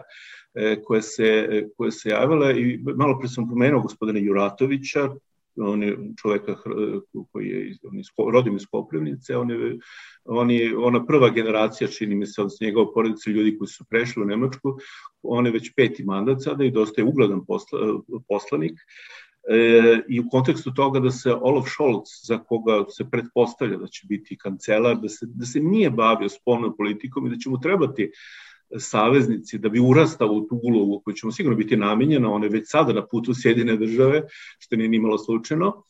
koja 0.85 1.03
se, 1.03 1.49
koja 1.77 1.91
se 1.91 2.09
javila 2.09 2.53
i 2.53 2.79
malo 2.97 3.19
pre 3.19 3.29
sam 3.29 3.49
pomenuo 3.49 3.81
gospodina 3.81 4.19
Juratovića, 4.19 5.09
on 5.57 5.83
je 5.83 5.99
čoveka 6.23 6.57
koji 7.33 7.49
je 7.49 7.77
on 7.83 7.99
iz, 7.99 8.07
rodim 8.33 8.57
iz 8.57 8.67
Koprivnice, 8.71 9.37
on 9.37 9.51
je, 9.51 9.79
on 10.25 10.51
je 10.51 10.77
ona 10.79 11.07
prva 11.07 11.31
generacija, 11.31 11.89
čini 11.89 12.15
mi 12.15 12.27
se, 12.27 12.43
od 12.43 12.51
njegova 12.61 12.93
porodica 12.95 13.31
ljudi 13.31 13.59
koji 13.59 13.69
su 13.69 13.85
prešli 13.85 14.23
u 14.23 14.27
Nemačku, 14.27 14.79
on 15.23 15.47
je 15.47 15.53
već 15.53 15.75
peti 15.77 16.05
mandat 16.05 16.43
sada 16.43 16.65
i 16.65 16.71
dosta 16.71 17.01
je 17.01 17.05
ugledan 17.05 17.45
posla, 17.47 17.79
poslanik. 18.29 18.81
E, 19.49 20.03
I 20.09 20.21
u 20.21 20.29
kontekstu 20.31 20.75
toga 20.75 21.01
da 21.01 21.11
se 21.11 21.35
Olaf 21.35 21.69
Scholz, 21.69 22.09
za 22.27 22.39
koga 22.39 22.85
se 22.89 23.11
pretpostavlja 23.11 23.77
da 23.77 23.87
će 23.87 24.07
biti 24.09 24.37
kancelar, 24.37 24.97
da 24.97 25.09
se, 25.09 25.27
da 25.27 25.47
se 25.47 25.61
nije 25.61 25.91
bavio 25.91 26.29
spolnom 26.29 26.77
politikom 26.77 27.27
i 27.27 27.31
da 27.31 27.37
će 27.37 27.51
mu 27.51 27.61
trebati 27.61 28.11
saveznici 28.79 29.59
da 29.59 29.69
bi 29.69 29.81
urastao 29.81 30.29
u 30.29 30.47
tu 30.47 30.61
ulogu 30.63 31.01
koju 31.05 31.15
ćemo 31.15 31.33
sigurno 31.33 31.57
biti 31.57 31.77
namenjena, 31.77 32.33
on 32.33 32.43
je 32.43 32.49
već 32.49 32.65
sada 32.67 32.93
na 32.93 33.07
putu 33.07 33.35
Sjedine 33.35 33.77
države, 33.77 34.23
što 34.59 34.77
nije 34.77 34.89
nimalo 34.89 35.19
slučajno, 35.19 35.85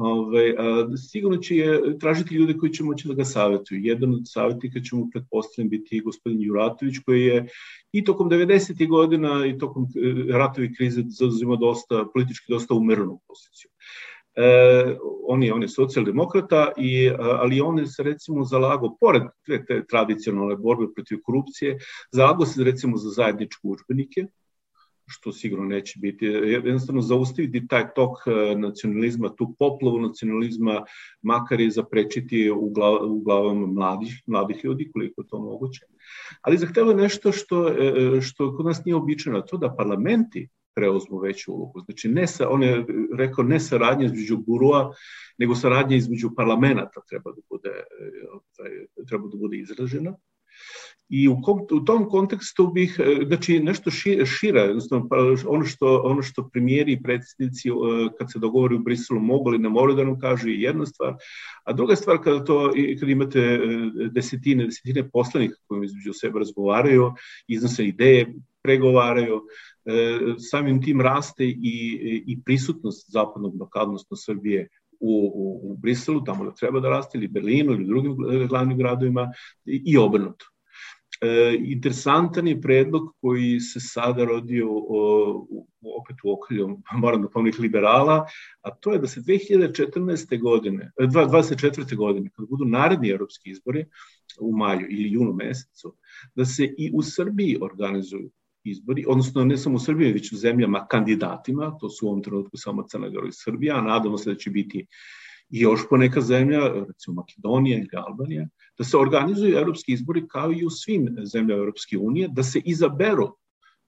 Ove, 0.00 0.54
a, 0.58 0.96
sigurno 0.96 1.36
će 1.36 1.56
je 1.56 1.98
tražiti 1.98 2.34
ljude 2.34 2.54
koji 2.58 2.72
će 2.72 2.84
moći 2.84 3.08
da 3.08 3.14
ga 3.14 3.24
savjetuju. 3.24 3.80
Jedan 3.82 4.14
od 4.14 4.22
savjetnika 4.24 4.80
će 4.80 4.96
mu 4.96 5.08
pretpostavljam 5.12 5.68
biti 5.68 6.00
gospodin 6.00 6.42
Juratović 6.42 6.98
koji 7.06 7.22
je 7.22 7.46
i 7.92 8.04
tokom 8.04 8.30
90. 8.30 8.88
godina 8.88 9.46
i 9.46 9.58
tokom 9.58 9.84
e, 9.84 10.32
ratovi 10.32 10.74
krize 10.74 11.02
zauzima 11.08 11.56
dosta, 11.56 12.04
politički 12.14 12.52
dosta 12.52 12.74
umerenu 12.74 13.20
poziciju. 13.28 13.70
E, 14.38 14.96
on 15.26 15.42
je 15.42 15.54
on 15.54 15.62
je 15.62 15.68
socijaldemokrata 15.68 16.72
i 16.76 17.10
ali 17.18 17.60
on 17.60 17.86
se 17.86 18.02
recimo 18.02 18.44
zalagao 18.44 18.96
pored 19.00 19.22
te, 19.46 19.64
te 19.64 19.84
tradicionalne 19.86 20.56
borbe 20.56 20.86
protiv 20.94 21.18
korupcije, 21.24 21.78
zalagao 22.12 22.46
se 22.46 22.64
recimo 22.64 22.96
za 22.96 23.10
zajedničke 23.10 23.60
udžbenike 23.62 24.26
što 25.08 25.32
sigurno 25.32 25.64
neće 25.64 25.98
biti, 25.98 26.26
jednostavno 26.26 27.00
zaustaviti 27.02 27.68
taj 27.68 27.94
tok 27.94 28.16
e, 28.26 28.54
nacionalizma, 28.56 29.34
tu 29.36 29.54
poplavu 29.58 30.00
nacionalizma, 30.00 30.84
makar 31.22 31.60
i 31.60 31.70
zaprečiti 31.70 32.50
u, 32.50 32.70
glav, 32.70 32.94
u 33.02 33.20
glavama 33.20 33.66
mladih, 33.66 34.22
mladih 34.26 34.64
ljudi, 34.64 34.90
koliko 34.92 35.22
to 35.22 35.38
moguće. 35.38 35.86
Ali 36.42 36.58
zahteva 36.58 36.94
nešto 36.94 37.32
što, 37.32 37.68
e, 37.68 38.20
što 38.20 38.56
kod 38.56 38.66
nas 38.66 38.84
nije 38.84 38.96
običano, 38.96 39.40
to 39.40 39.56
da 39.56 39.74
parlamenti 39.76 40.48
preuzmu 40.78 41.18
veću 41.18 41.52
ulogu. 41.52 41.80
Znači, 41.80 42.08
ne 42.08 42.26
sa, 42.26 42.48
on 42.50 42.62
je 42.62 42.84
rekao 43.18 43.44
ne 43.44 43.60
saradnja 43.60 44.06
između 44.06 44.36
gurua, 44.46 44.92
nego 45.38 45.54
saradnja 45.54 45.96
između 45.96 46.30
parlamenta 46.36 47.00
treba 47.08 47.32
da 47.32 47.42
bude, 47.50 47.74
ovaj, 48.32 49.06
treba 49.08 49.28
da 49.28 49.36
bude 49.36 49.58
izražena. 49.58 50.14
I 51.08 51.28
u, 51.28 51.38
kom, 51.42 51.60
u 51.72 51.80
tom 51.84 52.08
kontekstu 52.08 52.66
bih, 52.66 53.00
znači 53.26 53.60
nešto 53.60 53.90
šire, 54.24 54.60
jednostavno 54.60 55.08
pa, 55.08 55.16
ono 55.46 55.64
što, 55.64 56.02
ono 56.04 56.22
što 56.22 56.48
premijeri 56.52 56.92
i 56.92 57.02
predsjednici 57.02 57.70
kad 58.18 58.32
se 58.32 58.38
dogovori 58.38 58.74
u 58.74 58.82
Briselu 58.82 59.20
mogu 59.20 59.50
li 59.50 59.58
ne 59.58 59.68
moraju 59.68 59.96
da 59.96 60.04
nam 60.04 60.18
kažu 60.20 60.48
je 60.48 60.60
jedna 60.60 60.86
stvar, 60.86 61.14
a 61.64 61.72
druga 61.72 61.96
stvar 61.96 62.18
kada, 62.24 62.44
to, 62.44 62.72
kada 63.00 63.12
imate 63.12 63.60
desetine, 64.10 64.64
desetine 64.64 65.08
poslanika 65.10 65.56
koji 65.66 65.84
između 65.84 66.12
sebe 66.12 66.38
razgovaraju, 66.38 67.12
iznose 67.48 67.86
ideje, 67.86 68.34
pregovaraju, 68.62 69.40
E, 69.40 69.67
samim 70.50 70.82
tim 70.82 71.00
raste 71.00 71.44
i, 71.44 72.24
i 72.26 72.38
prisutnost 72.44 73.10
zapadnog 73.12 73.56
bloka, 73.56 73.82
odnosno 73.82 74.16
Srbije 74.16 74.68
u, 75.00 75.32
u, 75.34 75.72
u 75.72 75.76
Briselu, 75.76 76.24
tamo 76.24 76.44
da 76.44 76.54
treba 76.54 76.80
da 76.80 76.88
raste, 76.88 77.18
ili 77.18 77.28
Berlinu, 77.28 77.72
ili 77.72 77.86
drugim 77.86 78.16
glavnim 78.48 78.78
gradovima, 78.78 79.32
i, 79.64 79.82
i 79.86 79.96
obrnuto. 79.98 80.46
E, 81.20 81.56
interesantan 81.64 82.48
je 82.48 82.60
predlog 82.60 83.08
koji 83.20 83.60
se 83.60 83.80
sada 83.80 84.24
rodio 84.24 84.66
o, 84.70 85.46
opet 86.00 86.16
u 86.24 86.32
okrilju, 86.32 86.78
moram 86.92 87.22
da 87.22 87.28
pomenih 87.28 87.60
liberala, 87.60 88.26
a 88.62 88.70
to 88.70 88.92
je 88.92 88.98
da 88.98 89.06
se 89.06 89.20
2014. 89.20 90.40
godine, 90.40 90.90
24. 90.98 91.96
godine, 91.96 92.30
kad 92.36 92.48
budu 92.48 92.64
naredni 92.64 93.10
evropski 93.10 93.50
izbori 93.50 93.84
u 94.40 94.56
maju 94.56 94.86
ili 94.90 95.12
junu 95.12 95.32
mesecu, 95.32 95.94
da 96.34 96.44
se 96.44 96.74
i 96.78 96.90
u 96.94 97.02
Srbiji 97.02 97.58
organizuju 97.60 98.30
izbori, 98.64 99.04
odnosno 99.08 99.44
ne 99.44 99.56
samo 99.56 99.76
u 99.76 99.78
Srbiji, 99.78 100.12
već 100.12 100.32
u 100.32 100.36
zemljama 100.36 100.86
kandidatima, 100.86 101.78
to 101.80 101.88
su 101.88 102.06
u 102.06 102.08
ovom 102.08 102.22
trenutku 102.22 102.56
samo 102.56 102.84
Crna 102.88 103.08
Gora 103.08 103.28
i 103.28 103.32
Srbija, 103.32 103.76
a 103.76 103.82
nadamo 103.82 104.18
se 104.18 104.30
da 104.30 104.36
će 104.36 104.50
biti 104.50 104.86
i 105.50 105.60
još 105.60 105.80
poneka 105.90 106.20
zemlja, 106.20 106.60
recimo 106.68 107.14
Makedonija 107.14 107.78
ili 107.78 107.88
Albanija, 108.06 108.48
da 108.78 108.84
se 108.84 108.96
organizuju 108.96 109.56
evropski 109.56 109.92
izbori 109.92 110.28
kao 110.28 110.52
i 110.52 110.64
u 110.64 110.70
svim 110.70 111.16
zemljama 111.24 111.60
Evropske 111.60 111.98
unije, 111.98 112.28
da 112.28 112.42
se 112.42 112.60
izaberu 112.64 113.36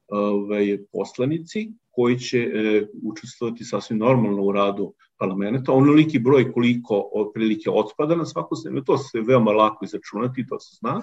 ovaj, 0.08 0.78
poslanici 0.92 1.72
koji 1.90 2.18
će 2.18 2.38
e, 2.38 2.86
učestvovati 3.02 3.64
sasvim 3.64 3.98
normalno 3.98 4.42
u 4.42 4.52
radu 4.52 4.94
parlamenta, 5.18 5.72
onoliki 5.72 6.18
broj 6.18 6.52
koliko 6.52 7.10
otprilike 7.14 7.70
otpada 7.70 8.16
na 8.16 8.26
svaku 8.26 8.54
zemlju, 8.54 8.82
to 8.82 8.98
se 8.98 9.20
veoma 9.20 9.52
lako 9.52 9.84
izračunati, 9.84 10.46
to 10.46 10.60
se 10.60 10.76
zna, 10.80 11.02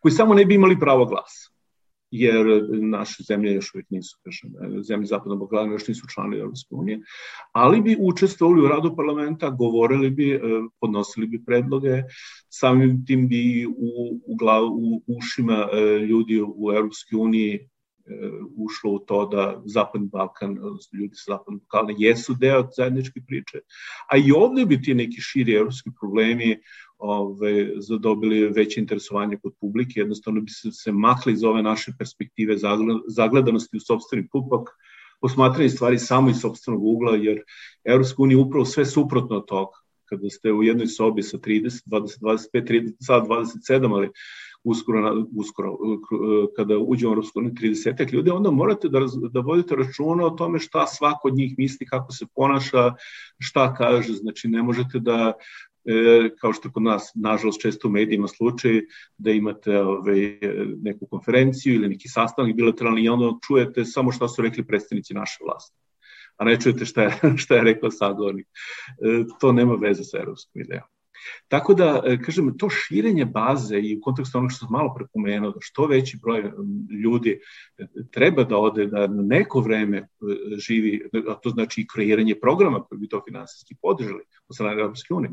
koji 0.00 0.12
samo 0.12 0.34
ne 0.34 0.44
bi 0.44 0.54
imali 0.54 0.78
pravo 0.78 1.06
glasa 1.06 1.59
jer 2.10 2.46
naše 2.70 3.22
zemlje 3.22 3.52
još 3.54 3.74
uvijek 3.74 3.90
nisu, 3.90 4.18
kažem, 4.24 4.50
zemlje 4.82 5.06
Zapadnog 5.06 5.38
Balkana 5.38 5.72
još 5.72 5.88
nisu 5.88 6.06
člani 6.14 6.38
Europske 6.38 6.74
unije, 6.74 7.00
ali 7.52 7.80
bi 7.80 7.96
učestvovali 8.00 8.62
u 8.62 8.68
radu 8.68 8.96
parlamenta, 8.96 9.50
govorili 9.50 10.10
bi, 10.10 10.30
e, 10.34 10.40
podnosili 10.80 11.26
bi 11.26 11.44
predloge, 11.44 12.02
samim 12.48 13.06
tim 13.06 13.28
bi 13.28 13.66
u, 13.66 14.20
u, 14.26 14.36
glav, 14.36 14.64
u 14.64 15.02
ušima 15.06 15.68
e, 15.72 15.98
ljudi 15.98 16.42
u 16.42 16.72
Europske 16.74 17.16
uniji 17.16 17.54
e, 17.54 17.60
ušlo 18.56 18.92
u 18.92 18.98
to 18.98 19.26
da 19.26 19.62
Zapadni 19.64 20.08
Balkan, 20.08 20.56
ljudi 21.00 21.14
sa 21.14 21.32
Zapadnog 21.32 21.62
Balkana 21.72 21.94
jesu 21.98 22.34
deo 22.34 22.68
zajedničke 22.76 23.20
priče, 23.26 23.58
a 24.08 24.16
i 24.16 24.32
ovde 24.32 24.66
bi 24.66 24.82
ti 24.82 24.94
neki 24.94 25.20
širi 25.20 25.52
evropski 25.52 25.90
problemi 26.00 26.56
ove, 27.00 27.72
zadobili 27.76 28.48
veće 28.48 28.80
interesovanje 28.80 29.36
kod 29.42 29.52
publike, 29.60 30.00
jednostavno 30.00 30.40
bi 30.40 30.50
se, 30.50 30.72
se 30.72 30.92
makli 30.92 31.32
iz 31.32 31.44
ove 31.44 31.62
naše 31.62 31.92
perspektive 31.98 32.56
zagledanosti 33.08 33.76
u 33.76 33.80
sobstveni 33.80 34.28
pupak, 34.32 34.68
posmatranje 35.20 35.68
stvari 35.68 35.98
samo 35.98 36.30
iz 36.30 36.36
sobstvenog 36.36 36.84
ugla, 36.84 37.16
jer 37.16 37.42
Evropska 37.84 38.22
unija 38.22 38.38
upravo 38.38 38.64
sve 38.64 38.86
suprotno 38.86 39.36
od 39.36 39.46
toga. 39.46 39.76
Kada 40.04 40.30
ste 40.30 40.52
u 40.52 40.62
jednoj 40.62 40.86
sobi 40.86 41.22
sa 41.22 41.38
30, 41.38 41.82
20, 41.86 42.20
25, 42.20 42.68
30, 42.68 42.94
sad 43.00 43.26
27, 43.26 43.94
ali 43.94 44.10
uskoro, 44.64 45.24
uskoro 45.36 45.76
kada 46.56 46.78
uđemo 46.78 47.10
u 47.10 47.14
Europsku 47.14 47.38
uniju 47.38 47.52
30 47.52 48.12
ljudi, 48.12 48.30
onda 48.30 48.50
morate 48.50 48.88
da, 48.88 49.00
da 49.30 49.40
vodite 49.40 49.76
računa 49.76 50.26
o 50.26 50.30
tome 50.30 50.58
šta 50.58 50.86
svako 50.86 51.28
od 51.28 51.34
njih 51.34 51.54
misli, 51.58 51.86
kako 51.86 52.12
se 52.12 52.26
ponaša, 52.34 52.94
šta 53.38 53.74
kaže, 53.74 54.12
znači 54.12 54.48
ne 54.48 54.62
možete 54.62 54.98
da 54.98 55.32
e, 55.84 56.30
kao 56.40 56.52
što 56.52 56.72
kod 56.72 56.82
nas, 56.82 57.12
nažalost, 57.14 57.60
često 57.60 57.88
u 57.88 57.90
medijima 57.90 58.28
slučaj 58.28 58.80
da 59.18 59.30
imate 59.30 59.78
ove, 59.78 59.98
ovaj, 59.98 60.38
neku 60.82 61.06
konferenciju 61.06 61.74
ili 61.74 61.88
neki 61.88 62.08
sastanak 62.08 62.56
bilateralni 62.56 63.02
i 63.02 63.08
onda 63.08 63.38
čujete 63.46 63.84
samo 63.84 64.12
šta 64.12 64.28
su 64.28 64.42
rekli 64.42 64.66
predstavnici 64.66 65.14
naše 65.14 65.38
vlasti 65.44 65.80
a 66.40 66.44
ne 66.44 66.60
čujete 66.60 66.84
šta 66.84 67.02
je, 67.02 67.10
šta 67.42 67.54
je 67.54 67.64
rekao 67.64 67.90
sagovornik. 67.90 68.46
E, 68.46 69.24
to 69.40 69.52
nema 69.52 69.74
veze 69.74 70.04
sa 70.04 70.18
evropskom 70.18 70.62
idejom. 70.62 70.86
Tako 71.48 71.74
da, 71.74 72.02
e, 72.06 72.18
kažem, 72.22 72.52
to 72.58 72.68
širenje 72.70 73.24
baze 73.24 73.78
i 73.78 73.96
u 73.96 74.00
kontekstu 74.00 74.38
onog 74.38 74.50
što 74.50 74.66
sam 74.66 74.72
malo 74.72 74.94
prepomenuo, 74.96 75.50
da 75.50 75.58
što 75.60 75.86
veći 75.86 76.18
broj 76.22 76.52
ljudi 77.04 77.40
e, 77.78 77.86
treba 78.10 78.44
da 78.44 78.58
ode, 78.58 78.86
da 78.86 79.06
na 79.06 79.22
neko 79.22 79.60
vreme 79.60 79.98
e, 79.98 80.06
živi, 80.56 81.08
a 81.28 81.34
to 81.34 81.50
znači 81.50 81.80
i 81.80 81.86
kreiranje 81.94 82.34
programa 82.40 82.84
koji 82.84 82.98
bi 82.98 83.08
to 83.08 83.22
finansijski 83.28 83.74
podržali 83.82 84.22
od 84.48 84.54
strane 84.54 84.82
Europske 84.82 85.14
unije, 85.14 85.30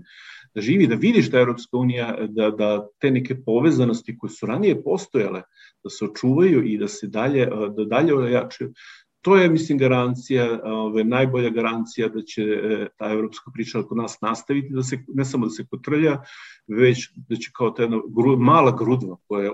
da 0.55 0.61
živi, 0.61 0.87
da 0.87 0.95
vidi 0.95 1.21
šta 1.21 1.37
je 1.37 1.41
Europska 1.41 1.77
unija, 1.77 2.17
da, 2.27 2.49
da 2.51 2.87
te 2.99 3.11
neke 3.11 3.35
povezanosti 3.45 4.17
koje 4.17 4.29
su 4.29 4.45
ranije 4.45 4.83
postojale, 4.83 5.41
da 5.83 5.89
se 5.89 6.05
očuvaju 6.05 6.63
i 6.63 6.77
da 6.77 6.87
se 6.87 7.07
dalje, 7.07 7.45
da 7.75 7.85
dalje 7.85 8.15
ojačaju, 8.15 8.73
to 9.21 9.35
je, 9.35 9.49
mislim, 9.49 9.77
garancija, 9.77 10.59
ove, 10.63 11.03
najbolja 11.03 11.49
garancija 11.49 12.07
da 12.07 12.21
će 12.21 12.41
e, 12.43 12.87
ta 12.97 13.11
evropska 13.11 13.51
priča 13.53 13.83
kod 13.83 13.97
nas 13.97 14.21
nastaviti, 14.21 14.69
da 14.69 14.83
se, 14.83 14.99
ne 15.07 15.25
samo 15.25 15.45
da 15.45 15.49
se 15.49 15.65
kotrlja, 15.69 16.21
već 16.67 17.11
da 17.15 17.35
će 17.35 17.51
kao 17.57 17.71
ta 17.71 17.81
jedna 17.81 18.01
gru, 18.15 18.37
mala 18.37 18.75
grudva 18.77 19.17
koja 19.27 19.51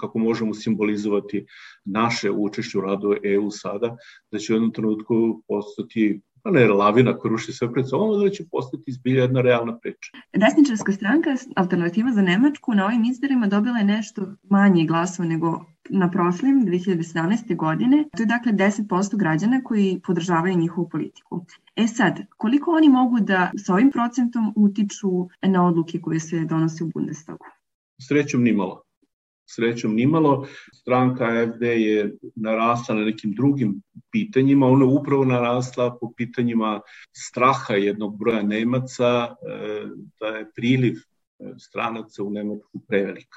kako 0.00 0.18
možemo 0.18 0.54
simbolizovati 0.54 1.46
naše 1.84 2.30
učešće 2.30 2.78
u 2.78 2.80
radu 2.80 3.14
EU 3.22 3.50
sada, 3.50 3.96
da 4.30 4.38
će 4.38 4.52
u 4.52 4.56
jednom 4.56 4.72
trenutku 4.72 5.42
postati 5.48 6.20
pa 6.46 6.50
ne 6.50 6.66
lavina 6.68 7.18
koja 7.18 7.30
ruši 7.30 7.52
sve 7.52 7.72
pred 7.72 7.88
sobom, 7.88 8.20
da 8.24 8.30
će 8.30 8.44
postati 8.50 8.82
izbilja 8.86 9.22
jedna 9.22 9.40
realna 9.40 9.78
priča. 9.78 10.10
Desničarska 10.36 10.92
stranka, 10.92 11.30
alternativa 11.56 12.12
za 12.12 12.22
Nemačku, 12.22 12.74
na 12.74 12.86
ovim 12.86 13.04
izborima 13.04 13.46
dobila 13.46 13.78
je 13.78 13.84
nešto 13.84 14.26
manje 14.50 14.84
glasova 14.86 15.28
nego 15.28 15.64
na 15.90 16.10
prošlim 16.10 16.66
2017. 16.66 17.56
godine. 17.56 18.04
To 18.16 18.22
je 18.22 18.26
dakle 18.26 18.52
10% 18.52 19.16
građana 19.16 19.60
koji 19.64 20.00
podržavaju 20.06 20.56
njihovu 20.56 20.88
politiku. 20.88 21.44
E 21.76 21.86
sad, 21.86 22.20
koliko 22.36 22.70
oni 22.70 22.88
mogu 22.88 23.20
da 23.20 23.50
sa 23.56 23.74
ovim 23.74 23.90
procentom 23.90 24.52
utiču 24.56 25.28
na 25.42 25.66
odluke 25.66 26.00
koje 26.00 26.20
se 26.20 26.44
donose 26.44 26.84
u 26.84 26.90
Bundestagu? 26.94 27.44
Srećom 28.00 28.42
nimalo 28.42 28.86
srećom 29.46 29.94
nimalo. 29.94 30.46
Stranka 30.72 31.24
AFD 31.24 31.62
je 31.62 32.16
narasla 32.34 32.94
na 32.94 33.04
nekim 33.04 33.32
drugim 33.32 33.82
pitanjima, 34.10 34.66
ona 34.66 34.84
je 34.84 34.90
upravo 34.90 35.24
narasla 35.24 35.98
po 36.00 36.12
pitanjima 36.16 36.80
straha 37.16 37.74
jednog 37.74 38.18
broja 38.18 38.42
Nemaca, 38.42 39.36
e, 39.48 39.86
da 40.20 40.26
je 40.26 40.50
priliv 40.54 40.94
e, 40.94 41.54
stranaca 41.58 42.22
u 42.22 42.30
Nemačku 42.30 42.80
prevelik. 42.88 43.28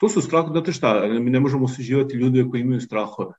To 0.00 0.08
su 0.08 0.20
strah, 0.20 0.46
znate 0.50 0.72
šta, 0.72 1.08
mi 1.20 1.30
ne 1.30 1.40
možemo 1.40 1.64
osuđivati 1.64 2.16
ljude 2.16 2.44
koji 2.50 2.60
imaju 2.60 2.80
strahove, 2.80 3.32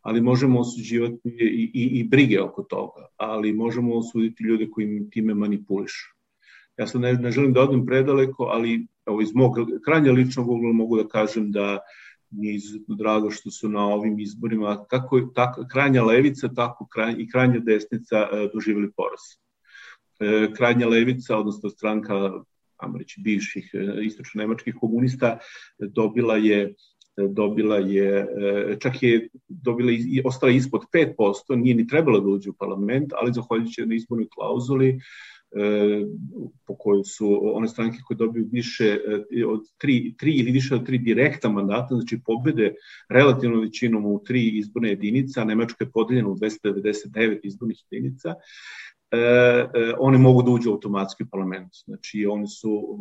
ali 0.00 0.20
možemo 0.20 0.60
osuđivati 0.60 1.20
i, 1.24 1.70
i, 1.74 2.00
i 2.00 2.04
brige 2.04 2.40
oko 2.40 2.62
toga, 2.62 3.06
ali 3.16 3.52
možemo 3.52 3.96
osuditi 3.96 4.44
ljude 4.44 4.68
koji 4.70 5.08
time 5.10 5.34
manipulišu. 5.34 6.16
Ja 6.78 6.86
sad 6.86 7.00
ne, 7.00 7.12
ne 7.12 7.30
želim 7.30 7.52
da 7.52 7.62
odem 7.62 7.86
predaleko, 7.86 8.44
ali 8.44 8.86
evo, 9.06 9.20
iz 9.20 9.34
mog 9.34 9.56
krajnje 9.84 10.12
ličnog 10.12 10.48
ugla 10.48 10.72
mogu 10.72 10.96
da 10.96 11.08
kažem 11.08 11.50
da 11.52 11.78
mi 12.30 12.48
je 12.48 12.54
izuzetno 12.54 12.94
drago 12.94 13.30
što 13.30 13.50
su 13.50 13.68
na 13.68 13.86
ovim 13.86 14.18
izborima 14.18 14.84
kako 14.90 15.20
tako, 15.20 15.64
krajnja 15.72 16.04
levica, 16.04 16.48
tako 16.54 16.86
kraj, 16.86 17.14
i 17.18 17.28
krajnja 17.30 17.58
desnica 17.58 18.16
e, 18.16 18.48
doživjeli 18.54 18.92
poraz. 18.96 19.20
E, 20.20 20.52
krajnja 20.56 20.88
levica, 20.88 21.38
odnosno 21.38 21.70
stranka 21.70 22.30
reći, 22.98 23.20
bivših 23.20 23.70
e, 23.74 24.04
istočno-nemačkih 24.04 24.74
komunista, 24.80 25.38
dobila 25.78 26.36
je 26.36 26.74
dobila 27.16 27.76
je, 27.76 28.18
e, 28.18 28.76
čak 28.80 29.02
je 29.02 29.28
dobila 29.48 29.92
i 29.92 30.22
ostala 30.24 30.52
ispod 30.52 30.82
5%, 30.92 31.56
nije 31.56 31.74
ni 31.74 31.86
trebala 31.86 32.20
da 32.20 32.28
uđe 32.28 32.50
u 32.50 32.56
parlament, 32.58 33.12
ali 33.20 33.32
zahvaljujući 33.32 33.86
na 33.86 33.94
izbornoj 33.94 34.28
klauzuli 34.34 34.98
E, 35.56 36.04
po 36.66 36.76
kojoj 36.78 37.04
su 37.04 37.56
one 37.56 37.68
stranke 37.68 37.98
koje 38.06 38.16
dobiju 38.16 38.48
više 38.52 38.98
od 39.48 39.60
tri, 39.78 40.14
tri 40.18 40.32
ili 40.32 40.50
više 40.50 40.74
od 40.74 40.86
tri 40.86 40.98
direkta 40.98 41.48
mandata, 41.48 41.94
znači 41.94 42.20
pobede 42.26 42.74
relativno 43.08 43.60
većinom 43.60 44.06
u 44.06 44.22
tri 44.24 44.48
izborne 44.58 44.88
jedinice, 44.88 45.40
a 45.40 45.44
Nemačka 45.44 45.84
je 45.84 45.90
podeljena 45.90 46.28
u 46.28 46.36
299 46.36 47.38
izbornih 47.42 47.78
jedinica, 47.90 48.34
one 49.98 50.18
mogu 50.18 50.42
da 50.42 50.50
uđu 50.50 50.70
automatski 50.70 51.22
u 51.22 51.26
parlament. 51.30 51.68
Znači, 51.84 52.26
oni 52.26 52.48
su, 52.48 52.98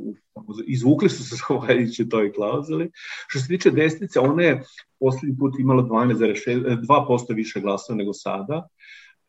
izvukli 0.68 1.10
su 1.10 1.24
se 1.24 1.36
zahvaljujući 1.50 2.10
toj 2.10 2.34
klauzuli. 2.34 2.92
Što 3.28 3.40
se 3.40 3.48
tiče 3.48 3.72
desnice, 3.72 4.20
ona 4.20 4.44
je 4.44 4.64
poslednji 5.00 5.38
put 5.38 5.60
imala 5.60 5.84
12,6, 5.84 6.86
2% 6.88 7.36
više 7.36 7.60
glasova 7.60 7.98
nego 7.98 8.14
sada, 8.14 8.68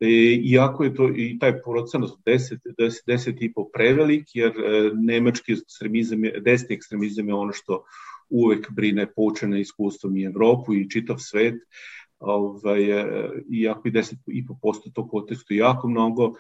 E, 0.01 0.09
iako 0.45 0.85
je 0.85 0.95
to 0.95 1.09
i 1.17 1.39
taj 1.39 1.62
procenat 1.62 2.11
10, 2.27 2.59
10, 2.79 3.05
10 3.07 3.37
i 3.41 3.53
po 3.53 3.69
prevelik, 3.73 4.25
jer 4.35 4.51
e, 4.51 4.91
nemački 4.95 5.53
ekstremizam, 5.53 6.25
je, 6.25 6.41
desni 6.41 6.75
ekstremizam 6.75 7.29
je 7.29 7.35
ono 7.35 7.53
što 7.53 7.85
uvek 8.29 8.71
brine 8.71 9.07
poučene 9.17 9.61
iskustvom 9.61 10.17
i 10.17 10.25
Evropu 10.25 10.75
i 10.75 10.91
čitav 10.91 11.17
svet, 11.19 11.55
ovaj, 12.19 13.01
e, 13.01 13.31
iako 13.53 13.89
i 13.89 13.91
10 13.91 14.15
i 14.27 14.47
po 14.47 14.59
posto 14.62 14.91
to 14.95 15.09
kontekstu 15.09 15.55
jako 15.55 15.89
mnogo, 15.89 16.35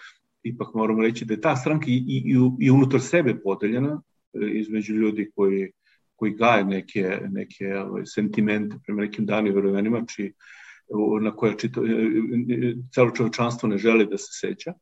ipak 0.48 0.74
moramo 0.74 1.02
reći 1.02 1.24
da 1.24 1.34
je 1.34 1.40
ta 1.40 1.56
stranka 1.56 1.86
i, 1.88 2.04
i, 2.08 2.36
i 2.60 2.70
unutar 2.70 3.00
sebe 3.00 3.40
podeljena 3.40 4.02
e, 4.34 4.38
između 4.52 4.94
ljudi 4.94 5.30
koji 5.34 5.70
koji 6.16 6.32
gaje 6.32 6.64
neke, 6.64 7.20
neke 7.28 7.76
ovaj, 7.78 8.02
sentimente 8.06 8.76
prema 8.84 9.02
nekim 9.02 9.26
danim 9.26 9.54
vremenima, 9.54 10.04
čiji 10.06 10.32
na 11.20 11.36
koje 11.36 11.58
čito, 11.58 11.84
e, 11.86 11.90
e, 11.90 12.74
celo 12.94 13.10
čovečanstvo 13.10 13.68
ne 13.68 13.78
želi 13.78 14.06
da 14.06 14.18
se 14.18 14.32
seća. 14.40 14.72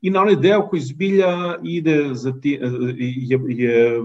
I 0.00 0.10
na 0.10 0.22
onaj 0.22 0.36
deo 0.36 0.68
koji 0.68 0.80
zbilja 0.80 1.56
ide 1.64 2.08
za 2.12 2.32
ti, 2.40 2.58
je, 2.98 3.40
je, 3.48 4.00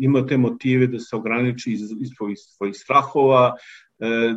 ima 0.00 0.26
te 0.26 0.36
motive 0.36 0.86
da 0.86 0.98
se 0.98 1.16
ograniči 1.16 1.72
iz, 1.72 1.80
iz 2.00 2.10
svojih, 2.16 2.38
svojih 2.38 2.76
strahova, 2.76 3.54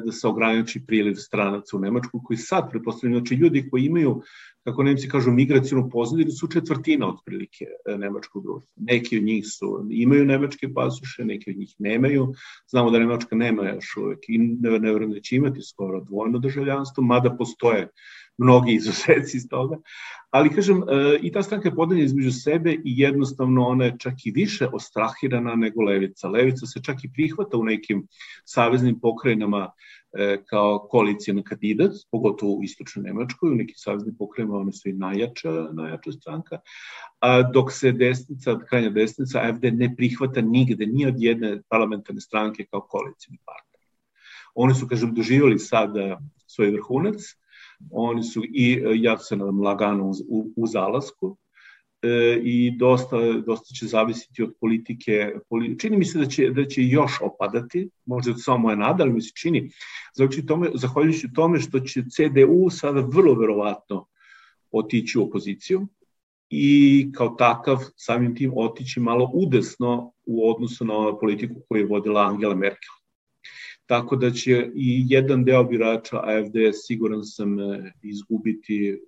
da 0.06 0.12
se 0.12 0.28
ograniči 0.28 0.82
priliv 0.88 1.16
stranaca 1.16 1.78
u 1.78 1.80
Nemačku, 1.80 2.22
koji 2.24 2.38
sad, 2.38 2.72
pretpostavljamo, 2.72 3.20
znači 3.20 3.36
ljudi 3.36 3.68
koji 3.70 3.86
imaju 3.86 4.22
kako 4.64 4.84
Nemci 4.84 5.10
kažu, 5.10 5.32
migracijonu 5.32 5.90
pozadinu 5.90 6.32
su 6.32 6.48
četvrtina 6.48 7.10
otprilike 7.10 7.66
e, 7.66 7.98
nemačkog 7.98 8.44
društva. 8.44 8.74
Neki 8.76 9.18
od 9.18 9.24
njih 9.24 9.46
su, 9.48 9.88
imaju 9.90 10.26
nemačke 10.26 10.74
pasoše, 10.74 11.26
neki 11.26 11.52
od 11.52 11.58
njih 11.58 11.76
nemaju. 11.80 12.34
Znamo 12.70 12.92
da 12.92 13.00
Nemačka 13.00 13.36
nema 13.36 13.70
još 13.70 13.98
uvek 13.98 14.20
i 14.28 14.38
ne, 14.38 14.80
ne 14.80 14.94
verujem 14.94 15.12
da 15.12 15.20
će 15.20 15.36
imati 15.36 15.62
skoro 15.62 16.02
dvojno 16.02 16.40
državljanstvo, 16.40 17.04
mada 17.04 17.36
postoje 17.38 17.88
mnogi 18.44 18.74
izuzeci 18.74 19.38
iz 19.38 19.48
toga. 19.50 19.78
Ali, 20.30 20.50
kažem, 20.50 20.84
e, 20.84 21.18
i 21.22 21.32
ta 21.32 21.44
stranka 21.44 21.70
je 21.70 21.76
podeljena 21.76 22.06
između 22.06 22.32
sebe 22.32 22.74
i 22.74 22.80
jednostavno 22.84 23.68
ona 23.68 23.86
je 23.86 23.96
čak 24.00 24.26
i 24.26 24.32
više 24.32 24.68
ostrahirana 24.74 25.56
nego 25.56 25.84
levica. 25.84 26.30
Levica 26.30 26.66
se 26.66 26.84
čak 26.84 27.04
i 27.04 27.12
prihvata 27.14 27.58
u 27.58 27.64
nekim 27.64 28.08
saveznim 28.46 29.00
pokrajinama 29.00 29.72
E, 30.14 30.38
kao 30.46 30.88
koalicijan 30.92 31.44
kandidat, 31.44 31.92
pogotovo 32.12 32.54
u 32.54 32.64
istočnoj 32.64 33.04
Nemačkoj, 33.04 33.52
u 33.52 33.56
nekim 33.56 33.76
saveznim 33.78 34.16
pokrenima 34.16 34.58
one 34.58 34.72
su 34.72 34.90
i 34.90 34.94
najjača, 34.94 35.52
najjača 35.72 36.12
stranka, 36.12 36.60
a 37.20 37.42
dok 37.42 37.72
se 37.72 37.92
desnica, 37.92 38.58
krajnja 38.70 38.90
desnica, 38.90 39.40
AFD 39.40 39.64
ne 39.74 39.96
prihvata 39.96 40.42
nigde, 40.42 40.86
ni 40.86 41.06
od 41.06 41.16
jedne 41.18 41.62
parlamentarne 41.70 42.22
stranke 42.22 42.66
kao 42.66 42.82
koalicijni 42.82 43.38
partner. 43.46 43.88
Oni 44.56 44.76
su, 44.76 44.88
kažem, 44.88 45.14
doživjeli 45.16 45.60
sada 45.60 46.20
svoj 46.48 46.72
vrhunac, 46.72 47.24
oni 47.92 48.24
su 48.24 48.44
i, 48.44 48.84
ja 48.96 49.18
se 49.18 49.36
nadam, 49.36 49.62
lagano 49.62 50.12
u, 50.28 50.52
u, 50.56 50.68
zalasku, 50.68 51.38
e, 52.02 52.40
i 52.44 52.78
dosta, 52.78 53.18
dosta 53.46 53.76
će 53.76 53.86
zavisiti 53.86 54.44
od 54.44 54.54
politike. 54.60 55.34
Čini 55.80 55.98
mi 55.98 56.06
se 56.06 56.20
da 56.20 56.26
će, 56.26 56.50
da 56.50 56.66
će 56.66 56.84
još 56.84 57.12
opadati, 57.22 57.90
možda 58.06 58.34
samo 58.34 58.58
moja 58.58 58.76
nada, 58.76 59.04
ali 59.04 59.14
mi 59.14 59.22
se 59.22 59.32
čini, 59.42 59.70
zahvaljujući 60.14 60.46
tome, 60.46 60.70
zahvaljujući 60.74 61.34
tome 61.34 61.60
što 61.60 61.80
će 61.80 62.02
CDU 62.02 62.70
sada 62.70 63.02
vrlo 63.02 63.34
verovatno 63.34 64.06
otići 64.72 65.20
u 65.20 65.24
opoziciju 65.24 65.88
i 66.50 67.12
kao 67.16 67.30
takav 67.30 67.78
samim 67.96 68.36
tim 68.36 68.52
otići 68.56 69.00
malo 69.00 69.32
udesno 69.34 70.12
u 70.26 70.52
odnosu 70.52 70.86
na 70.86 71.18
politiku 71.20 71.56
koju 71.70 71.80
je 71.82 71.88
vodila 71.88 72.22
Angela 72.22 72.56
Merkel. 72.56 73.01
Tako 73.86 74.16
da 74.16 74.32
će 74.32 74.70
i 74.76 75.06
jedan 75.10 75.44
deo 75.46 75.64
birača 75.64 76.20
AFD, 76.24 76.56
siguran 76.74 77.24
sam, 77.24 77.60
e, 77.60 77.94
izgubiti 78.02 79.00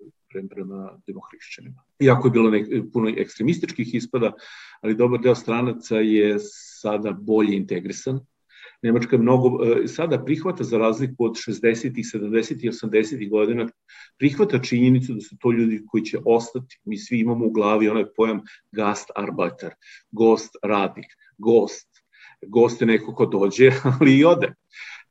prema 0.49 0.99
demohrišćanima. 1.07 1.83
Iako 1.99 2.27
je 2.27 2.31
bilo 2.31 2.49
nek, 2.49 2.67
puno 2.93 3.09
ekstremističkih 3.17 3.95
ispada, 3.95 4.31
ali 4.81 4.95
dobar 4.95 5.21
deo 5.21 5.35
stranaca 5.35 5.97
je 5.97 6.37
sada 6.81 7.11
bolje 7.11 7.55
integrisan. 7.55 8.19
Nemačka 8.81 9.17
mnogo, 9.17 9.65
e, 9.65 9.87
sada 9.87 10.23
prihvata 10.25 10.63
za 10.63 10.77
razliku 10.77 11.25
od 11.25 11.31
60. 11.31 12.03
70. 12.03 12.65
i 12.65 12.69
80. 12.69 13.29
godina, 13.29 13.67
prihvata 14.17 14.59
činjenicu 14.59 15.13
da 15.13 15.21
su 15.21 15.37
to 15.39 15.51
ljudi 15.51 15.83
koji 15.87 16.03
će 16.03 16.19
ostati. 16.25 16.79
Mi 16.85 16.97
svi 16.97 17.19
imamo 17.19 17.45
u 17.45 17.51
glavi 17.51 17.89
onaj 17.89 18.05
pojam 18.15 18.41
Gastarbeiter, 18.71 19.73
gost 20.11 20.55
radnik, 20.63 21.05
gost. 21.37 21.92
Gost 22.47 22.81
je 22.81 22.87
neko 22.87 23.15
ko 23.15 23.25
dođe, 23.25 23.71
ali 23.99 24.17
i 24.17 24.25
ode. 24.25 24.53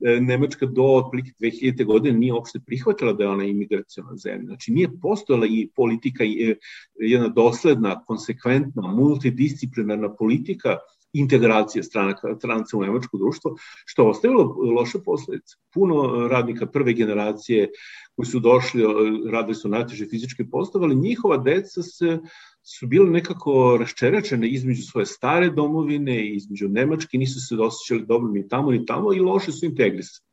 E, 0.05 0.21
Nemačka 0.21 0.66
do 0.66 0.83
otprilike 0.83 1.31
2000. 1.40 1.85
godine 1.85 2.18
nije 2.18 2.33
uopšte 2.33 2.61
prihvatila 2.66 3.12
da 3.12 3.25
je 3.25 3.31
ona 3.31 3.45
imigracijona 3.45 4.16
zemlja. 4.16 4.47
Znači 4.47 4.73
nije 4.73 4.88
postojala 5.03 5.47
i 5.47 5.68
politika, 5.77 6.25
i 6.25 6.57
jedna 6.95 7.29
dosledna, 7.29 8.05
konsekventna, 8.05 8.83
multidisciplinarna 8.83 10.14
politika 10.14 10.77
integracije 11.12 11.83
stranaka, 11.83 12.35
stranca 12.38 12.77
u 12.77 12.83
nemačko 12.83 13.18
društvo, 13.18 13.57
što 13.85 14.09
ostavilo 14.09 14.42
loše 14.77 14.98
posledice. 15.05 15.57
Puno 15.75 16.29
radnika 16.29 16.66
prve 16.66 16.92
generacije 16.92 17.70
koji 18.16 18.27
su 18.27 18.40
došli, 18.40 18.85
radili 19.31 19.55
su 19.55 19.68
najteže 19.68 20.07
fizičke 20.07 20.44
postave, 20.44 20.85
ali 20.85 20.96
njihova 20.96 21.37
deca 21.37 21.83
se 21.83 22.18
su 22.62 22.87
bile 22.87 23.11
nekako 23.11 23.77
raščeračene 23.81 24.48
između 24.48 24.83
svoje 24.83 25.07
stare 25.07 25.51
domovine 25.51 26.27
i 26.27 26.37
između 26.37 26.68
Nemačke, 26.68 27.18
nisu 27.18 27.40
se 27.40 27.55
osjećali 27.55 28.07
dobro 28.07 28.33
ni 28.33 28.48
tamo 28.48 28.70
ni 28.70 28.87
tamo 28.87 29.14
i 29.14 29.20
loše 29.20 29.53
su 29.53 29.66
integrisani. 29.66 30.27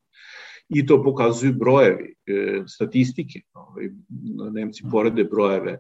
I 0.70 0.86
to 0.86 1.04
pokazuju 1.04 1.54
brojevi, 1.54 2.14
e, 2.28 2.64
statistike. 2.68 3.42
Ovaj, 3.54 3.90
Nemci 4.52 4.84
porede 4.92 5.24
brojeve 5.24 5.80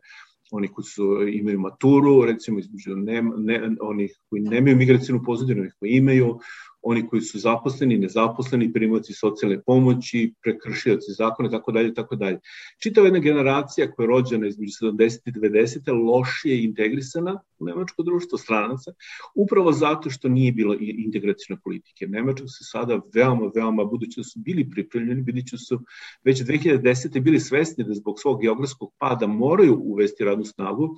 oni 0.52 0.68
koji 0.68 0.86
su, 0.86 1.28
imaju 1.28 1.60
maturu, 1.60 2.26
recimo 2.26 2.60
između 2.60 2.96
ne, 2.96 3.22
ne, 3.38 3.70
onih 3.82 4.12
koji 4.30 4.42
nemaju 4.42 4.76
migracijnu 4.76 5.24
pozadinu, 5.26 5.62
onih 5.62 5.76
koji 5.80 5.92
imaju, 5.92 6.40
oni 6.82 7.08
koji 7.08 7.22
su 7.22 7.40
zaposleni, 7.40 7.98
nezaposleni, 7.98 8.74
primaci 8.74 9.14
socijalne 9.14 9.62
pomoći, 9.62 10.34
prekršioci 10.44 11.12
zakone, 11.12 11.50
tako 11.50 11.72
dalje, 11.72 11.94
tako 11.94 12.16
dalje. 12.16 12.40
Čitava 12.84 13.08
jedna 13.08 13.20
generacija 13.20 13.92
koja 13.92 14.04
je 14.04 14.08
rođena 14.08 14.48
između 14.48 14.72
70. 14.82 15.20
i 15.26 15.32
90. 15.32 16.06
lošije 16.06 16.64
integrisana 16.64 17.40
u 17.60 17.66
nemačko 17.66 18.04
društvo 18.04 18.38
stranaca, 18.38 18.92
upravo 19.36 19.72
zato 19.72 20.10
što 20.10 20.30
nije 20.30 20.52
bilo 20.52 20.76
integracijne 20.80 21.60
politike. 21.64 22.08
Nemačka 22.08 22.48
se 22.48 22.64
sada 22.72 23.00
veoma, 23.14 23.52
veoma, 23.56 23.86
budući 23.86 24.20
da 24.20 24.24
su 24.24 24.40
bili 24.40 24.70
pripremljeni, 24.70 25.22
budući 25.22 25.58
su 25.58 25.82
već 26.24 26.42
2010. 26.42 27.22
bili 27.22 27.40
svesni 27.40 27.84
da 27.84 27.94
zbog 27.94 28.20
svog 28.20 28.42
geografskog 28.42 28.94
pada 28.98 29.28
moraju 29.28 29.80
uvesti 29.84 30.24
radnu 30.24 30.46
snagu, 30.46 30.96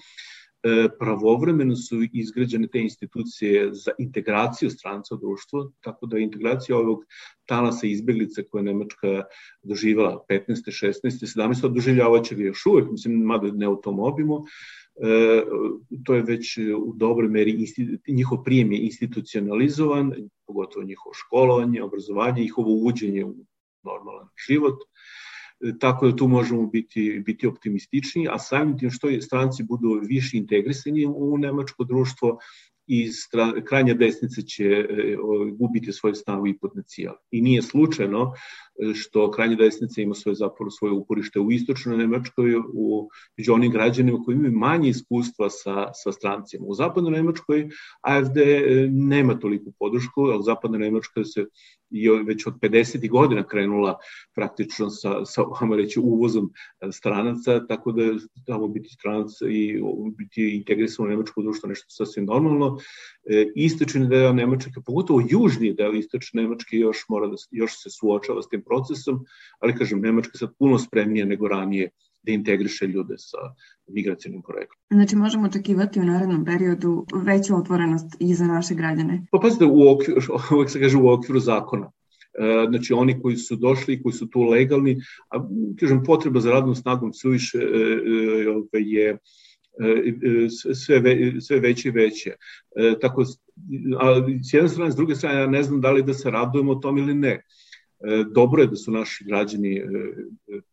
pravovremeno 0.99 1.75
su 1.75 1.95
izgrađene 2.13 2.67
te 2.67 2.79
institucije 2.79 3.73
za 3.73 3.91
integraciju 3.97 4.69
stranca 4.69 5.15
u 5.15 5.17
društvo, 5.17 5.71
tako 5.81 6.05
da 6.05 6.17
integracija 6.17 6.77
ovog 6.77 7.05
talasa 7.45 7.87
izbeglica 7.87 8.41
koje 8.51 8.63
Nemačka 8.63 9.23
doživala 9.63 10.25
15. 10.29 10.39
16. 10.47 11.01
17. 11.03 11.73
doživljavaće 11.73 12.35
ga 12.35 12.43
još 12.43 12.65
uvek, 12.65 12.91
mislim, 12.91 13.21
mada 13.21 13.51
ne 13.51 13.67
u 13.67 13.81
tom 13.81 13.99
obimu, 13.99 14.45
e, 14.95 15.43
to 16.05 16.13
je 16.13 16.21
već 16.21 16.57
u 16.57 16.93
dobroj 16.95 17.29
meri, 17.29 17.67
njihov 18.07 18.43
prijem 18.43 18.71
je 18.71 18.79
institucionalizovan, 18.79 20.13
pogotovo 20.47 20.85
njihovo 20.85 21.13
školovanje, 21.13 21.83
obrazovanje, 21.83 22.41
njihovo 22.41 22.71
uvođenje 22.71 23.25
u 23.25 23.35
normalan 23.83 24.27
život, 24.47 24.79
tako 25.79 26.07
da 26.07 26.15
tu 26.15 26.27
možemo 26.27 26.67
biti, 26.67 27.23
biti 27.25 27.47
optimistični, 27.47 28.27
a 28.31 28.39
samim 28.39 28.77
tim 28.77 28.91
što 28.91 29.07
stranci 29.21 29.63
budu 29.63 30.01
više 30.07 30.37
integrisani 30.37 31.05
u 31.05 31.37
nemačko 31.37 31.83
društvo, 31.83 32.37
i 32.87 33.09
krajnja 33.67 33.93
desnica 33.93 34.41
će 34.41 34.63
e, 34.63 34.85
gubiti 35.53 35.93
svoj 35.93 36.15
snagu 36.15 36.47
i 36.47 36.57
potencijal. 36.57 37.15
I 37.31 37.41
nije 37.41 37.61
slučajno 37.61 38.33
što 38.95 39.31
krajnja 39.31 39.55
desnica 39.55 40.01
ima 40.01 40.13
svoje 40.13 40.35
zapravo 40.35 40.69
svoje 40.69 40.91
uporište 40.91 41.39
u 41.39 41.51
istočnoj 41.51 41.97
Nemačkoj, 41.97 42.55
u, 42.73 43.09
među 43.37 43.53
onim 43.53 43.71
građanima 43.71 44.23
koji 44.25 44.35
imaju 44.35 44.53
manje 44.57 44.89
iskustva 44.89 45.49
sa, 45.49 45.89
sa 46.03 46.11
strancima. 46.11 46.65
U 46.67 46.73
zapadnoj 46.73 47.11
Nemačkoj 47.11 47.69
AFD 48.01 48.37
e, 48.37 48.87
nema 48.91 49.39
toliko 49.39 49.71
podršku, 49.79 50.21
ali 50.21 50.43
zapadna 50.43 50.77
Nemačka 50.77 51.23
se 51.23 51.45
je 51.91 52.23
već 52.23 52.47
od 52.47 52.53
50. 52.59 53.09
godina 53.09 53.43
krenula 53.43 53.97
praktično 54.35 54.89
sa, 54.89 55.25
sa 55.25 55.43
reći, 55.77 55.99
uvozom 55.99 56.51
stranaca, 56.91 57.67
tako 57.67 57.91
da 57.91 58.03
tamo 58.45 58.67
biti 58.67 58.89
stranac 58.89 59.31
i 59.49 59.81
biti 60.17 60.55
integrisan 60.55 61.05
u 61.05 61.09
nemačko 61.09 61.41
društvo 61.41 61.69
nešto 61.69 61.85
sasvim 61.89 62.25
normalno. 62.25 62.77
E, 63.25 63.51
istočni 63.55 64.07
deo 64.07 64.33
Nemačke, 64.33 64.71
pogotovo 64.85 65.21
južni 65.29 65.73
deo 65.73 65.93
istočne 65.93 66.41
Nemačke 66.41 66.77
još, 66.77 67.05
mora 67.09 67.27
da, 67.27 67.35
još 67.51 67.71
se 67.83 67.89
suočava 67.89 68.41
s 68.41 68.49
tim 68.49 68.60
procesom, 68.63 69.25
ali 69.59 69.75
kažem, 69.75 70.01
Nemačka 70.01 70.37
sad 70.37 70.49
puno 70.59 70.79
spremnije 70.79 71.25
nego 71.25 71.47
ranije 71.47 71.89
da 72.23 72.31
integriše 72.31 72.87
ljude 72.87 73.15
sa 73.17 73.37
migracijnim 73.87 74.41
projektom. 74.41 74.77
Znači 74.89 75.15
možemo 75.15 75.47
očekivati 75.47 75.99
u 75.99 76.03
narednom 76.03 76.45
periodu 76.45 77.05
veću 77.13 77.55
otvorenost 77.55 78.15
i 78.19 78.33
za 78.33 78.45
naše 78.47 78.75
građane? 78.75 79.25
Pa 79.31 79.39
pazite, 79.39 79.65
u 79.65 79.91
okviru, 79.91 80.21
uvek 80.55 80.69
se 80.69 80.79
kaže 80.79 80.97
u 80.97 81.09
okviru 81.09 81.39
zakona. 81.39 81.91
E, 82.33 82.67
znači 82.69 82.93
oni 82.93 83.21
koji 83.21 83.35
su 83.35 83.55
došli, 83.55 84.01
koji 84.03 84.13
su 84.13 84.29
tu 84.29 84.41
legalni, 84.41 85.01
a 85.29 85.47
kažem 85.79 86.03
potreba 86.03 86.39
za 86.39 86.51
radnom 86.51 86.75
snagom 86.75 87.13
suviše 87.13 87.57
e, 87.57 88.79
je 88.79 89.17
sve, 90.85 90.99
ve, 90.99 91.41
sve 91.41 91.59
veće 91.59 91.89
i 91.89 91.91
veće. 91.91 92.31
tako, 93.01 93.21
a 93.99 94.27
s 94.49 94.53
jedne 94.53 94.69
strane, 94.69 94.91
s 94.91 94.95
druge 94.95 95.15
strane, 95.15 95.39
ja 95.39 95.47
ne 95.47 95.63
znam 95.63 95.81
da 95.81 95.91
li 95.91 96.03
da 96.03 96.13
se 96.13 96.31
radujemo 96.31 96.75
tom 96.75 96.97
ili 96.97 97.13
ne. 97.13 97.41
E, 98.03 98.23
dobro 98.31 98.61
je 98.61 98.67
da 98.67 98.75
su 98.75 98.91
naši 98.91 99.25
građani 99.25 99.77
e, 99.77 99.85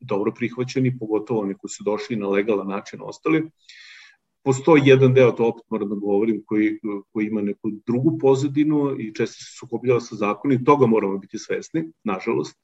dobro 0.01 0.33
prihvaćeni, 0.33 0.99
pogotovo 0.99 1.41
oni 1.41 1.55
koji 1.55 1.71
su 1.71 1.85
došli 1.85 2.17
na 2.17 2.29
legalan 2.29 2.69
način 2.69 3.01
ostali. 3.03 3.51
Postoji 4.45 4.83
jedan 4.85 5.15
deo, 5.15 5.33
to 5.33 5.47
opet 5.47 5.65
moram 5.71 5.89
da 5.89 5.95
govorim, 5.95 6.43
koji, 6.47 6.79
koji 7.13 7.27
ima 7.27 7.43
neku 7.43 7.71
drugu 7.87 8.19
pozadinu 8.19 9.01
i 9.01 9.15
često 9.15 9.45
se 9.45 9.59
sukobljava 9.59 10.01
sa 10.01 10.17
zakoni, 10.17 10.65
toga 10.65 10.87
moramo 10.87 11.19
biti 11.19 11.39
svesni, 11.39 11.93
nažalost. 12.05 12.57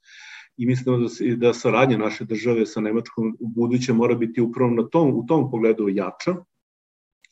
I 0.57 0.65
mislimo 0.65 0.97
da, 0.97 1.35
da 1.35 1.53
saradnja 1.53 1.97
naše 1.97 2.25
države 2.25 2.65
sa 2.65 2.81
Nemačkom 2.81 3.37
u 3.39 3.47
buduće 3.47 3.93
mora 3.93 4.15
biti 4.15 4.41
upravo 4.41 4.71
na 4.71 4.87
tom, 4.87 5.13
u 5.13 5.25
tom 5.27 5.51
pogledu 5.51 5.89
jača, 5.89 6.35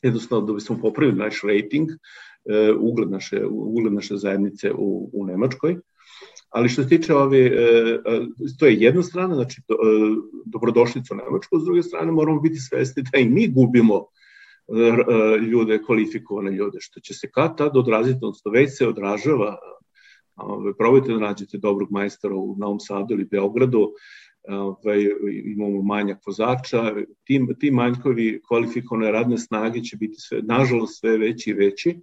jednostavno 0.02 0.46
da 0.46 0.52
bismo 0.52 0.78
popravili 0.80 1.18
naš 1.18 1.40
rating, 1.42 1.90
e, 1.90 2.72
ugled 2.78 3.10
naše, 3.10 3.46
ugled 3.50 3.92
naše 3.92 4.16
zajednice 4.16 4.72
u, 4.72 5.10
u 5.12 5.26
Nemačkoj. 5.26 5.76
Ali 6.54 6.68
što 6.68 6.82
se 6.82 6.88
tiče 6.88 7.14
ove, 7.14 7.38
e, 7.38 7.50
e, 7.50 8.20
to 8.58 8.66
je 8.66 8.74
jedna 8.74 9.02
strana, 9.02 9.34
znači 9.34 9.60
e, 9.60 9.74
dobrodošlica 10.44 11.14
u 11.14 11.16
Nemačku, 11.16 11.58
s 11.60 11.64
druge 11.64 11.82
strane 11.82 12.12
moramo 12.12 12.40
biti 12.40 12.56
svesni 12.56 13.02
da 13.12 13.18
i 13.18 13.28
mi 13.28 13.48
gubimo 13.48 14.04
ljude, 15.50 15.82
kvalifikovane 15.86 16.50
ljude, 16.50 16.78
što 16.80 17.00
će 17.00 17.14
se 17.14 17.30
kad 17.30 17.56
tad 17.58 17.76
odraziti, 17.76 18.18
odnosno 18.22 18.50
već 18.50 18.78
se 18.78 18.88
odražava, 18.88 19.56
probajte 20.78 21.12
da 21.12 21.18
nađete 21.18 21.58
dobrog 21.58 21.90
majstora 21.90 22.34
u 22.34 22.56
Novom 22.58 22.80
Sadu 22.80 23.14
ili 23.14 23.24
Beogradu, 23.24 23.92
ovaj, 24.48 25.08
imamo 25.44 25.82
manjak 25.82 26.18
vozača, 26.26 26.94
ti, 27.24 27.40
ti 27.60 27.70
manjkovi 27.70 28.40
kvalifikovane 28.48 29.12
radne 29.12 29.38
snage 29.38 29.82
će 29.82 29.96
biti 29.96 30.16
sve, 30.18 30.40
nažalost 30.42 31.00
sve 31.00 31.18
veći 31.18 31.50
i 31.50 31.54
veći, 31.54 32.00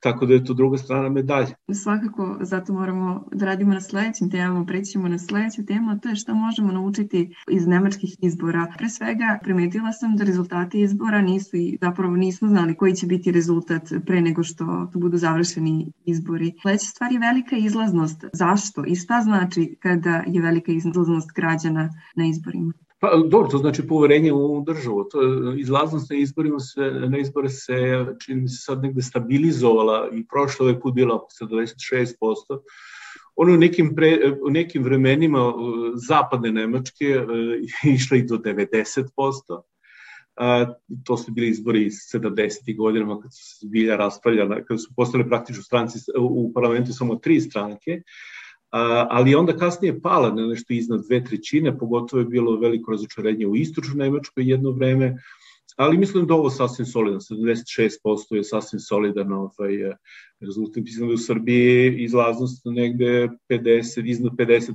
Tako 0.00 0.26
da 0.26 0.34
je 0.34 0.44
to 0.44 0.54
druga 0.54 0.78
strana 0.78 1.08
medalje. 1.08 1.54
Svakako, 1.72 2.38
zato 2.40 2.72
moramo 2.72 3.24
da 3.32 3.46
radimo 3.46 3.74
na 3.74 3.80
sledećim 3.80 4.30
temama, 4.30 4.64
prećemo 4.66 5.08
na 5.08 5.18
sledeću 5.18 5.66
temu, 5.66 5.90
a 5.90 5.98
to 5.98 6.08
je 6.08 6.16
šta 6.16 6.34
možemo 6.34 6.72
naučiti 6.72 7.34
iz 7.50 7.66
nemačkih 7.66 8.16
izbora. 8.22 8.66
Pre 8.78 8.88
svega, 8.88 9.38
primetila 9.42 9.92
sam 9.92 10.16
da 10.16 10.24
rezultati 10.24 10.80
izbora 10.80 11.22
nisu 11.22 11.56
i 11.56 11.78
zapravo 11.80 12.16
nismo 12.16 12.48
znali 12.48 12.74
koji 12.74 12.94
će 12.94 13.06
biti 13.06 13.32
rezultat 13.32 13.92
pre 14.06 14.20
nego 14.20 14.42
što 14.42 14.90
budu 14.94 15.16
završeni 15.16 15.92
izbori. 16.04 16.52
Sledeća 16.62 16.86
stvar 16.86 17.12
je 17.12 17.18
velika 17.18 17.56
izlaznost. 17.56 18.24
Zašto 18.32 18.84
i 18.86 18.96
šta 18.96 19.20
znači 19.20 19.76
kada 19.80 20.22
je 20.26 20.42
velika 20.42 20.72
izlaznost 20.72 21.30
građana 21.34 21.90
na 22.16 22.26
izborima? 22.26 22.72
Pa, 23.00 23.10
dobro, 23.26 23.48
to 23.48 23.58
znači 23.58 23.86
poverenje 23.86 24.32
u 24.32 24.64
državu. 24.66 25.04
To, 25.04 25.18
izlaznost 25.58 26.10
na 26.10 26.16
izborima 26.16 26.58
se, 26.60 26.80
na 27.08 27.18
izbore 27.18 27.48
se, 27.48 28.06
čini 28.24 28.40
mi 28.40 28.48
se 28.48 28.62
sad 28.62 28.82
negde 28.82 29.02
stabilizovala 29.02 30.08
i 30.12 30.26
prošle 30.26 30.66
ovaj 30.66 30.80
put 30.80 30.94
bila 30.94 31.14
oko 31.14 31.28
76%. 31.40 32.14
Ono 33.36 33.54
u 33.54 33.56
nekim, 33.56 33.94
pre, 33.94 34.18
u 34.46 34.50
nekim 34.50 34.82
vremenima 34.82 35.52
zapadne 36.08 36.52
Nemačke 36.52 37.04
e, 37.04 37.24
išla 37.94 38.16
i 38.16 38.22
do 38.22 38.36
90%. 38.36 39.60
A, 40.36 40.74
to 41.04 41.16
su 41.16 41.32
bili 41.32 41.48
izbori 41.48 41.86
iz 41.86 41.94
70. 42.14 42.76
godinama 42.76 43.20
kad 43.20 43.34
su 43.34 43.44
se 43.44 43.66
zbilja 43.66 43.96
raspravljala, 43.96 44.64
kad 44.64 44.82
su 44.82 44.92
postale 44.96 45.28
praktično 45.28 45.62
stranci 45.62 45.98
u 46.18 46.52
parlamentu 46.54 46.92
samo 46.92 47.16
tri 47.16 47.40
stranke 47.40 48.02
ali 49.10 49.34
onda 49.34 49.56
kasnije 49.56 50.00
pala 50.00 50.34
na 50.34 50.46
nešto 50.46 50.72
iznad 50.74 51.04
dve 51.06 51.24
trećine, 51.24 51.78
pogotovo 51.78 52.20
je 52.20 52.26
bilo 52.26 52.56
veliko 52.56 52.92
razočarenje 52.92 53.46
u 53.46 53.56
istočnoj 53.56 53.96
Nemačkoj 53.96 54.50
jedno 54.50 54.70
vreme, 54.70 55.16
ali 55.76 55.98
mislim 55.98 56.26
da 56.26 56.34
ovo 56.34 56.50
sasvim 56.50 56.86
solidan, 56.86 57.20
76% 57.20 58.34
je 58.34 58.44
sasvim 58.44 58.80
solidan 58.80 59.32
ovaj, 59.32 59.72
rezultat. 60.40 60.82
Mislim 60.84 61.08
da 61.08 61.14
u 61.14 61.18
Srbiji 61.18 61.96
izlaznost 62.04 62.62
negde 62.64 63.28
50, 63.48 64.10
iznad 64.10 64.32
50%, 64.32 64.74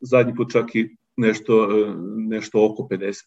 zadnji 0.00 0.34
put 0.34 0.52
čak 0.52 0.74
i 0.74 0.96
nešto, 1.16 1.68
nešto 2.16 2.66
oko 2.66 2.88
50%. 2.90 3.22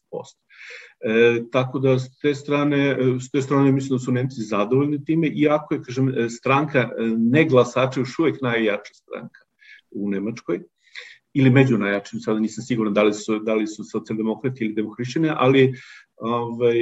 E, 0.99 1.43
tako 1.51 1.79
da 1.79 1.99
s 1.99 2.19
te 2.19 2.35
strane, 2.35 2.97
s 3.19 3.31
te 3.31 3.41
strane 3.41 3.71
mislim 3.71 3.97
da 3.97 3.99
su 3.99 4.11
Nemci 4.11 4.41
zadovoljni 4.41 5.05
time, 5.05 5.27
iako 5.27 5.73
je, 5.73 5.81
kažem, 5.81 6.13
stranka 6.29 6.89
ne 7.17 7.45
glasača 7.45 7.99
još 7.99 8.19
uvek 8.19 8.41
najjača 8.41 8.93
stranka 8.93 9.42
u 9.95 10.09
Nemačkoj 10.09 10.59
ili 11.33 11.49
među 11.49 11.77
najjačim, 11.77 12.19
sada 12.19 12.39
nisam 12.39 12.63
siguran 12.63 12.93
da 12.93 13.03
li 13.03 13.13
su, 13.13 13.39
da 13.39 13.53
li 13.53 13.67
su 13.67 13.83
socijaldemokrati 13.83 14.65
ili 14.65 14.73
demohrišćane, 14.73 15.33
ali 15.37 15.73
ovaj, 16.17 16.75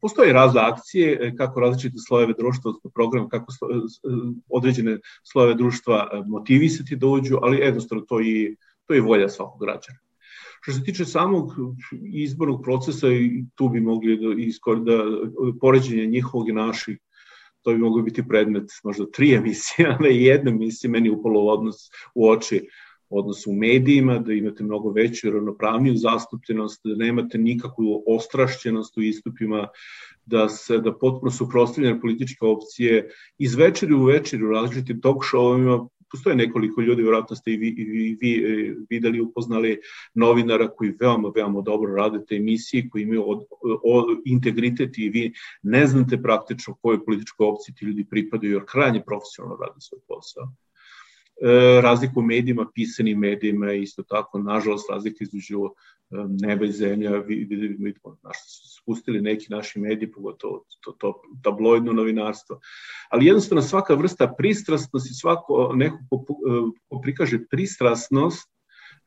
postoje 0.00 0.32
razne 0.32 0.60
akcije 0.60 1.18
e, 1.20 1.36
kako 1.36 1.60
različite 1.60 1.96
slojeve 2.08 2.34
društva, 2.38 2.72
program, 2.94 3.28
kako 3.28 3.52
slo, 3.52 3.68
e, 3.70 3.74
određene 4.48 4.98
slojeve 5.32 5.54
društva 5.54 6.24
motivisati 6.26 6.96
da 6.96 7.06
uđu, 7.06 7.38
ali 7.42 7.58
jednostavno 7.58 8.04
to 8.08 8.20
je, 8.20 8.56
to 8.86 8.94
je 8.94 9.00
volja 9.00 9.28
svakog 9.28 9.60
građana. 9.60 9.98
Što 10.60 10.72
se 10.72 10.84
tiče 10.84 11.04
samog 11.04 11.52
izbornog 12.12 12.62
procesa, 12.62 13.06
tu 13.54 13.68
bi 13.68 13.80
mogli 13.80 14.18
da, 14.18 14.74
da 14.74 15.04
poređenje 15.60 16.06
njihovog 16.06 16.48
i 16.48 16.52
naših 16.52 16.98
to 17.62 17.72
bi 17.72 17.78
moglo 17.78 18.02
biti 18.02 18.28
predmet 18.28 18.70
možda 18.84 19.10
tri 19.10 19.34
emisije, 19.34 19.88
a 19.92 19.98
ne 20.00 20.16
jedna 20.16 20.50
emisija, 20.50 20.90
meni 20.90 21.10
upalo 21.10 21.46
odnos 21.46 21.76
u 22.14 22.28
oči 22.28 22.68
odnos 23.10 23.46
u 23.46 23.52
medijima, 23.52 24.18
da 24.18 24.32
imate 24.32 24.64
mnogo 24.64 24.90
veću 24.90 25.30
ravnopravniju 25.30 25.94
zastupljenost, 25.96 26.80
da 26.84 27.04
nemate 27.04 27.38
nikakvu 27.38 28.04
ostrašćenost 28.06 28.98
u 28.98 29.02
istupima, 29.02 29.68
da 30.26 30.48
se 30.48 30.78
da 30.78 30.92
potpuno 30.92 31.30
suprostavljene 31.30 32.00
političke 32.00 32.44
opcije 32.46 33.10
iz 33.38 33.54
večeri 33.54 33.94
u 33.94 34.04
večeri 34.04 34.44
u 34.44 34.50
različitim 34.50 35.00
talk 35.00 35.24
showima 35.24 35.88
postoje 36.10 36.36
nekoliko 36.36 36.80
ljudi, 36.80 37.02
vjerojatno 37.02 37.36
ste 37.36 37.52
i 37.52 37.56
vi, 37.56 37.68
i 37.68 38.16
vi 38.20 38.32
e, 38.34 38.74
videli, 38.90 39.20
upoznali 39.20 39.80
novinara 40.14 40.68
koji 40.68 40.94
veoma, 41.00 41.32
veoma 41.36 41.60
dobro 41.60 41.94
rade 41.94 42.24
te 42.28 42.36
emisije, 42.36 42.88
koji 42.90 43.02
imaju 43.02 43.30
od, 43.30 43.44
od, 43.84 44.18
integritet 44.24 44.98
i 44.98 45.08
vi 45.08 45.32
ne 45.62 45.86
znate 45.86 46.22
praktično 46.22 46.74
kojoj 46.74 47.04
političkoj 47.04 47.46
opciji 47.46 47.74
ti 47.74 47.84
ljudi 47.84 48.04
pripadaju, 48.10 48.52
jer 48.52 48.64
krajnje 48.64 49.02
profesionalno 49.06 49.56
rade 49.60 49.80
svoj 49.80 50.00
posao. 50.08 50.52
E, 51.42 51.80
razliku 51.80 52.20
u 52.20 52.22
medijima, 52.22 52.70
pisanim 52.74 53.18
medijima 53.18 53.72
isto 53.72 54.02
tako, 54.02 54.38
nažalost, 54.38 54.90
razlika 54.90 55.24
između 55.24 55.64
e, 55.64 56.14
neba 56.40 56.64
i 56.64 56.72
zemlja, 56.72 57.10
vidimo, 57.18 58.18
naš, 58.22 58.36
spustili 58.88 59.20
neki 59.20 59.46
naši 59.50 59.80
mediji, 59.80 60.12
pogotovo 60.12 60.64
to, 60.80 60.92
to 60.92 61.14
tabloidno 61.42 61.92
novinarstvo. 61.92 62.60
Ali 63.10 63.26
jednostavno 63.26 63.62
svaka 63.62 63.94
vrsta 63.94 64.34
pristrasnosti, 64.38 65.14
svako 65.14 65.72
neko 65.74 65.98
ko, 66.10 66.24
ko 66.88 67.00
prikaže 67.00 67.38
pristrasnost 67.50 68.48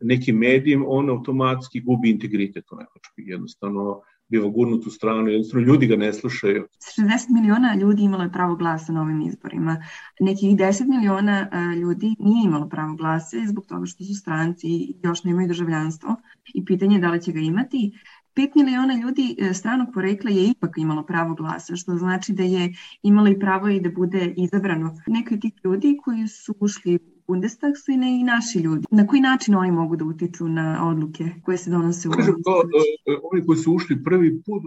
nekim 0.02 0.38
medijem, 0.38 0.84
on 0.88 1.10
automatski 1.10 1.82
gubi 1.82 2.10
integritet 2.10 2.72
u 2.72 2.76
Nemačkoj. 2.76 3.24
Jednostavno, 3.26 4.02
biva 4.28 4.50
gurnut 4.50 4.86
u 4.88 4.90
stranu, 4.90 5.30
jednostavno 5.30 5.68
ljudi 5.68 5.88
ga 5.88 5.96
ne 5.96 6.14
slušaju. 6.14 6.68
60 6.98 7.34
miliona 7.42 7.76
ljudi 7.76 8.04
imalo 8.04 8.24
je 8.24 8.32
pravo 8.32 8.56
glasa 8.56 8.94
na 8.94 9.02
ovim 9.02 9.22
izborima. 9.22 9.84
Nekih 10.20 10.58
10 10.58 10.88
miliona 10.88 11.50
e, 11.52 11.76
ljudi 11.76 12.16
nije 12.20 12.46
imalo 12.46 12.70
pravo 12.70 12.96
glasa 12.96 13.38
zbog 13.48 13.66
toga 13.66 13.86
što 13.86 14.04
su 14.04 14.16
stranci 14.16 14.68
i 14.68 14.96
još 15.04 15.24
nemaju 15.24 15.48
državljanstvo 15.48 16.16
i 16.54 16.66
pitanje 16.66 16.96
je 16.96 17.02
da 17.02 17.12
li 17.12 17.22
će 17.22 17.32
ga 17.32 17.40
imati. 17.40 17.92
5 18.36 18.56
miliona 18.56 18.94
ljudi 18.94 19.36
e, 19.40 19.54
stranog 19.54 19.88
porekla 19.94 20.32
je 20.32 20.48
ipak 20.48 20.78
imalo 20.78 21.04
pravo 21.04 21.36
glasa, 21.36 21.76
što 21.76 21.96
znači 21.96 22.34
da 22.34 22.44
je 22.44 22.74
imalo 23.04 23.28
i 23.28 23.40
pravo 23.40 23.68
i 23.70 23.80
da 23.80 23.90
bude 23.90 24.34
izabrano. 24.38 24.96
Neki 25.08 25.34
od 25.34 25.42
tih 25.42 25.54
ljudi 25.64 25.98
koji 26.04 26.28
su 26.28 26.56
ušli 26.60 27.00
Bundestag 27.32 27.74
su 27.86 27.92
i, 27.92 27.98
ne, 27.98 28.20
i 28.20 28.24
naši 28.24 28.60
ljudi. 28.60 28.86
Na 28.92 29.08
koji 29.08 29.22
način 29.22 29.56
oni 29.56 29.72
mogu 29.72 29.96
da 29.96 30.06
utiču 30.06 30.48
na 30.48 30.88
odluke 30.90 31.26
koje 31.44 31.58
se 31.58 31.72
donose 31.72 32.10
u 32.10 32.12
Kažem, 32.12 32.36
to, 32.44 32.56
uh, 32.60 33.20
oni 33.32 33.46
koji 33.46 33.58
su 33.58 33.74
ušli 33.74 34.04
prvi 34.04 34.42
put, 34.46 34.64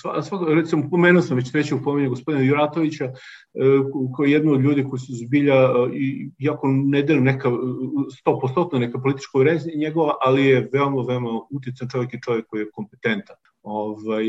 sva, 0.00 0.22
sva, 0.22 0.38
recimo 0.54 0.90
pomenuo 0.90 1.22
sam 1.22 1.36
već 1.36 1.50
treće 1.52 1.74
upomenje 1.74 2.08
gospodina 2.08 2.44
Juratovića, 2.44 3.04
uh, 3.04 4.12
koji 4.14 4.30
je 4.30 4.32
jedno 4.32 4.52
od 4.52 4.60
ljudi 4.60 4.84
koji 4.90 5.00
su 5.00 5.12
zbilja, 5.14 5.58
uh, 5.70 5.90
iako 6.38 6.68
ne 6.68 7.02
delim 7.02 7.24
neka, 7.24 7.48
100% 7.48 8.78
neka 8.78 9.00
politička 9.00 9.38
uređenja 9.38 9.76
njegova, 9.76 10.14
ali 10.20 10.44
je 10.44 10.68
veoma, 10.72 11.02
veoma 11.08 11.30
utican 11.50 11.88
čovjek 11.88 12.14
i 12.14 12.22
čovjek 12.22 12.46
koji 12.46 12.60
je 12.60 12.70
kompetentan 12.70 13.36
ovaj, 13.66 14.24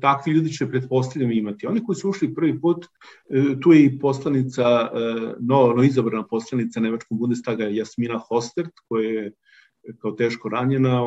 takvi 0.00 0.32
ljudi 0.32 0.52
će 0.52 0.66
pretpostavljam 0.68 1.32
imati. 1.32 1.66
Oni 1.66 1.84
koji 1.84 1.96
su 1.96 2.10
ušli 2.10 2.34
prvi 2.34 2.60
put, 2.60 2.84
e, 2.84 3.60
tu 3.62 3.72
je 3.72 3.84
i 3.84 3.98
poslanica, 3.98 4.62
e, 4.62 4.88
no, 5.40 5.72
no 5.76 5.82
izabrana 5.82 6.26
poslanica 6.26 6.80
Nemačkog 6.80 7.18
Bundestaga 7.18 7.64
Jasmina 7.64 8.18
Hostert, 8.28 8.72
koja 8.88 9.10
je 9.10 9.32
kao 9.98 10.12
teško 10.12 10.48
ranjena 10.48 11.00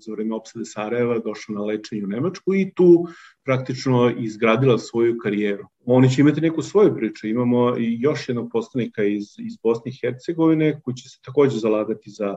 za 0.00 0.12
vreme 0.12 0.34
opsade 0.34 0.64
Sarajeva, 0.64 1.18
došla 1.18 1.54
na 1.54 1.64
lečenje 1.64 2.04
u 2.04 2.06
Nemačku 2.06 2.54
i 2.54 2.72
tu 2.74 3.06
praktično 3.44 4.14
izgradila 4.18 4.78
svoju 4.78 5.18
karijeru. 5.22 5.64
Oni 5.84 6.10
će 6.10 6.20
imati 6.20 6.40
neku 6.40 6.62
svoju 6.62 6.94
priču. 6.96 7.28
Imamo 7.28 7.78
i 7.78 7.96
još 8.00 8.28
jednog 8.28 8.48
poslanika 8.52 9.04
iz, 9.04 9.24
iz 9.38 9.56
Bosne 9.62 9.90
i 9.90 9.98
Hercegovine 10.00 10.80
koji 10.80 10.94
će 10.94 11.08
se 11.08 11.18
takođe 11.22 11.58
zalagati 11.58 12.10
za, 12.10 12.36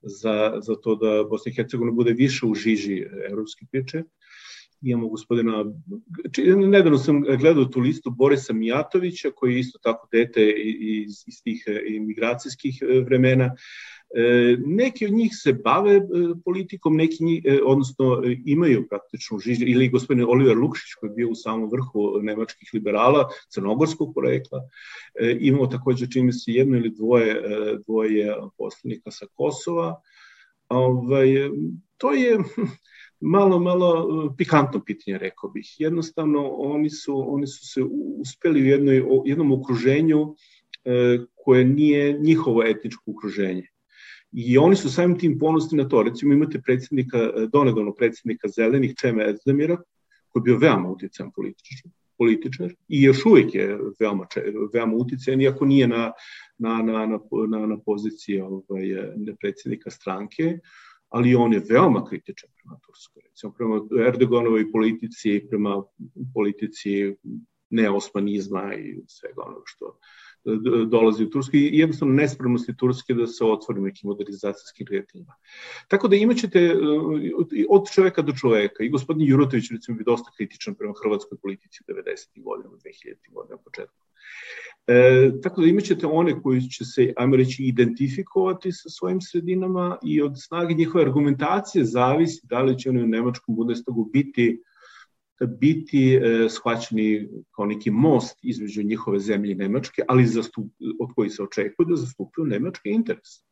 za, 0.00 0.60
za 0.62 0.74
to 0.74 0.96
da 0.96 1.24
Bosna 1.30 1.50
i 1.50 1.54
Hercegovina 1.54 1.94
bude 1.94 2.12
više 2.12 2.46
u 2.46 2.54
žiži 2.54 3.04
evropske 3.30 3.66
priče 3.70 4.02
imamo 4.82 5.08
gospodina, 5.08 5.64
nedavno 6.56 6.98
sam 6.98 7.20
gledao 7.20 7.64
tu 7.64 7.80
listu 7.80 8.10
Borisa 8.10 8.52
Mijatovića, 8.52 9.30
koji 9.34 9.52
je 9.52 9.60
isto 9.60 9.78
tako 9.82 10.08
dete 10.12 10.50
iz, 10.50 11.24
iz 11.26 11.42
tih 11.44 11.64
imigracijskih 11.88 12.82
vremena, 13.04 13.54
neki 14.66 15.06
od 15.06 15.12
njih 15.12 15.30
se 15.34 15.52
bave 15.52 15.96
e, 15.96 16.02
politikom, 16.44 16.96
neki 16.96 17.24
njih, 17.24 17.44
e, 17.44 17.58
odnosno 17.64 18.22
imaju 18.44 18.88
praktično 18.88 19.38
žižnje, 19.38 19.66
ili 19.66 19.88
gospodin 19.88 20.24
Oliver 20.24 20.56
Lukšić 20.56 20.94
koji 21.00 21.10
je 21.10 21.14
bio 21.14 21.28
u 21.28 21.34
samom 21.34 21.70
vrhu 21.70 22.20
nemačkih 22.22 22.70
liberala, 22.74 23.28
crnogorskog 23.48 24.14
porekla. 24.14 24.60
Imamo 25.40 25.66
takođe 25.66 26.06
čini 26.10 26.32
se 26.32 26.52
jedno 26.52 26.76
ili 26.76 26.90
dvoje, 26.90 27.42
dvoje 27.86 28.36
poslanika 28.58 29.10
sa 29.10 29.26
Kosova. 29.34 30.00
Ovaj, 30.68 31.28
to 31.96 32.12
je 32.12 32.38
malo, 33.20 33.58
malo 33.58 34.34
pikantno 34.38 34.84
pitanje, 34.84 35.18
rekao 35.18 35.50
bih. 35.50 35.76
Jednostavno, 35.78 36.48
oni 36.48 36.90
su, 36.90 37.34
oni 37.34 37.46
su 37.46 37.66
se 37.66 37.82
uspeli 38.18 38.62
u 38.62 38.66
jednoj, 38.66 39.04
jednom 39.24 39.52
okruženju 39.52 40.34
koje 41.34 41.64
nije 41.64 42.18
njihovo 42.18 42.62
etničko 42.66 43.10
okruženje. 43.10 43.72
I 44.32 44.58
oni 44.58 44.76
su 44.76 44.90
samim 44.90 45.18
tim 45.18 45.38
ponosni 45.38 45.78
na 45.78 45.88
to. 45.88 46.02
Recimo 46.02 46.34
imate 46.34 46.60
predsednika, 46.60 47.18
donedavno 47.52 47.94
predsednika 47.94 48.48
zelenih 48.48 48.94
Čeme 49.00 49.30
Ezdemira, 49.30 49.76
koji 50.28 50.40
je 50.40 50.44
bio 50.44 50.58
veoma 50.58 50.88
utican 50.88 51.32
političar, 51.32 51.90
političar 52.18 52.74
i 52.88 53.02
još 53.02 53.26
uvijek 53.26 53.54
je 53.54 53.78
veoma, 54.00 54.26
veoma 54.74 54.96
utican, 54.96 55.40
iako 55.40 55.64
nije 55.66 55.88
na, 55.88 56.12
na, 56.58 56.82
na, 56.82 57.06
na, 57.06 57.18
na, 57.48 57.66
na 57.66 57.78
poziciji 57.86 58.40
ovaj, 58.40 58.82
predsednika 59.40 59.90
stranke, 59.90 60.58
ali 61.08 61.34
on 61.34 61.52
je 61.52 61.62
veoma 61.70 62.04
kritičan 62.04 62.50
prema 62.62 62.78
Turskoj. 62.86 63.22
Recimo, 63.28 63.52
prema 63.52 63.80
Erdoganovoj 64.06 64.70
politici, 64.72 65.46
prema 65.50 65.82
politici 66.34 67.16
neosmanizma 67.70 68.74
i 68.74 69.02
svega 69.06 69.42
onoga 69.42 69.62
što, 69.64 69.98
dolazi 70.86 71.24
u 71.24 71.30
Tursku 71.30 71.56
i 71.56 71.78
jednostavno 71.78 72.14
nespremnosti 72.14 72.76
Turske 72.76 73.14
da 73.14 73.26
se 73.26 73.44
otvori 73.44 73.80
nekim 73.80 74.08
modernizacijskim 74.08 74.86
kreativima. 74.86 75.34
Tako 75.88 76.08
da 76.08 76.16
imaćete 76.16 76.58
e, 76.58 76.74
od 77.68 77.90
čoveka 77.94 78.22
do 78.22 78.32
čoveka 78.32 78.84
i 78.84 78.88
gospodin 78.88 79.26
Jurotović 79.26 79.70
recimo 79.70 79.98
bi 79.98 80.04
dosta 80.04 80.30
kritičan 80.36 80.74
prema 80.74 80.94
hrvatskoj 81.02 81.38
politici 81.38 81.80
u 81.88 81.92
90. 81.92 82.42
godina, 82.42 82.74
2000. 82.74 83.32
godina 83.32 83.56
početku. 83.56 83.96
E, 84.86 85.30
tako 85.42 85.60
da 85.60 85.66
imaćete 85.66 86.06
one 86.06 86.42
koji 86.42 86.60
će 86.60 86.84
se, 86.84 87.12
ajmo 87.16 87.36
reći, 87.36 87.62
identifikovati 87.62 88.72
sa 88.72 88.88
svojim 88.88 89.20
sredinama 89.20 89.98
i 90.04 90.22
od 90.22 90.32
snage 90.36 90.74
njihove 90.74 91.04
argumentacije 91.04 91.84
zavisi 91.84 92.46
da 92.46 92.62
li 92.62 92.78
će 92.78 92.90
oni 92.90 93.02
u 93.02 93.06
Nemačkom 93.06 93.56
Bundestagu 93.56 94.10
biti 94.12 94.62
biti 95.40 96.14
e, 96.14 96.48
shvaćeni 96.48 97.28
kao 97.56 97.66
neki 97.66 97.90
most 97.90 98.38
između 98.42 98.82
njihove 98.82 99.20
zemlje 99.20 99.52
i 99.52 99.54
Nemačke, 99.54 100.02
ali 100.08 100.26
zastup, 100.26 100.66
od 101.00 101.14
koji 101.14 101.30
se 101.30 101.42
očekuje 101.42 101.86
da 101.88 101.96
zastupaju 101.96 102.46
nemačke 102.46 102.90
interese. 102.90 103.42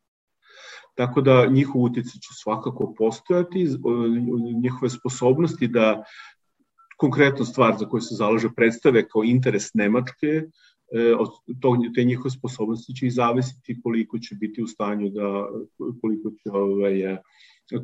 Tako 0.95 1.21
da 1.21 1.45
njihov 1.45 1.81
utjecaj 1.81 2.11
će 2.11 2.33
svakako 2.43 2.93
postojati, 2.97 3.67
njihove 4.61 4.89
sposobnosti 4.89 5.67
da 5.67 6.03
konkretnu 6.97 7.45
stvar 7.45 7.77
za 7.79 7.85
koju 7.85 8.01
se 8.01 8.15
zalaže 8.15 8.49
predstave 8.55 9.07
kao 9.07 9.23
interes 9.23 9.73
Nemačke, 9.73 10.27
e, 10.27 11.15
od 11.15 11.29
tog, 11.61 11.77
te 11.95 12.03
njihove 12.03 12.29
sposobnosti 12.29 12.95
će 12.95 13.07
i 13.07 13.11
zavisiti 13.11 13.79
koliko 13.83 14.19
će 14.19 14.35
biti 14.35 14.63
u 14.63 14.67
stanju 14.67 15.09
da, 15.09 15.47
koliko 16.01 16.29
će 16.31 16.51
ovaj, 16.51 17.17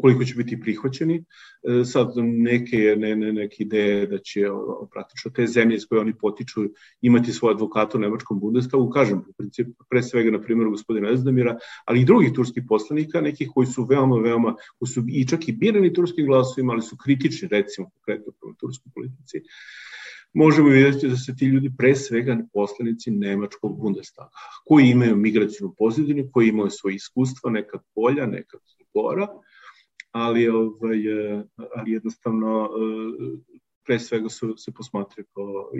koliko 0.01 0.23
će 0.23 0.35
biti 0.35 0.59
prihvaćeni. 0.61 1.15
E, 1.63 1.85
sad 1.85 2.11
neke, 2.17 2.95
ne, 2.97 3.15
ne, 3.15 3.33
neke 3.33 3.63
ideje 3.63 4.07
da 4.07 4.17
će 4.17 4.47
praktično 4.91 5.31
te 5.31 5.47
zemlje 5.47 5.75
iz 5.75 5.85
koje 5.85 6.01
oni 6.01 6.13
potiču 6.13 6.61
imati 7.01 7.31
svoje 7.31 7.53
advokata 7.53 7.97
u 7.97 8.01
Nemačkom 8.01 8.39
Bundestagu, 8.39 8.89
kažem, 8.89 9.17
u 9.17 9.33
principu, 9.37 9.83
pre 9.89 10.03
svega 10.03 10.31
na 10.31 10.41
primjeru 10.41 10.71
gospodina 10.71 11.11
Ezdamira, 11.11 11.57
ali 11.85 12.01
i 12.01 12.05
drugih 12.05 12.33
turskih 12.33 12.63
poslanika, 12.69 13.21
nekih 13.21 13.49
koji 13.55 13.67
su 13.67 13.85
veoma, 13.85 14.15
veoma, 14.15 14.55
koji 14.79 14.89
su 14.89 15.03
i 15.07 15.27
čak 15.27 15.47
i 15.47 15.51
birani 15.51 15.93
turskim 15.93 16.25
glasovima, 16.25 16.73
ali 16.73 16.81
su 16.81 16.97
kritični, 17.03 17.47
recimo, 17.47 17.89
konkretno 17.89 18.33
prema 18.39 18.55
turskoj 18.59 18.91
politici 18.95 19.41
možemo 20.33 20.69
vidjeti 20.69 21.07
da 21.07 21.15
se 21.15 21.35
ti 21.35 21.45
ljudi 21.45 21.71
pre 21.77 21.95
svega 21.95 22.37
poslanici 22.53 23.11
Nemačkog 23.11 23.79
Bundestaga, 23.81 24.29
koji 24.65 24.89
imaju 24.89 25.15
migracijnu 25.15 25.73
pozadinu, 25.77 26.29
koji 26.33 26.47
imaju 26.47 26.69
svoje 26.69 26.95
iskustva, 26.95 27.51
nekad 27.51 27.81
bolja, 27.95 28.25
nekad 28.25 28.59
gora, 28.93 29.27
ali, 30.17 30.49
ovaj, 30.49 30.97
e, 30.97 31.43
ali 31.75 31.91
jednostavno 31.91 32.65
e, 32.65 33.57
pre 33.85 33.99
svega 33.99 34.29
su, 34.29 34.53
se 34.57 34.71
posmatraju 34.71 35.25
kao, 35.33 35.71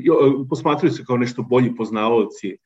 posmatraju 0.49 0.93
se 0.93 1.03
kao 1.05 1.17
nešto 1.17 1.43
bolji 1.43 1.75
poznavaoci, 1.75 2.57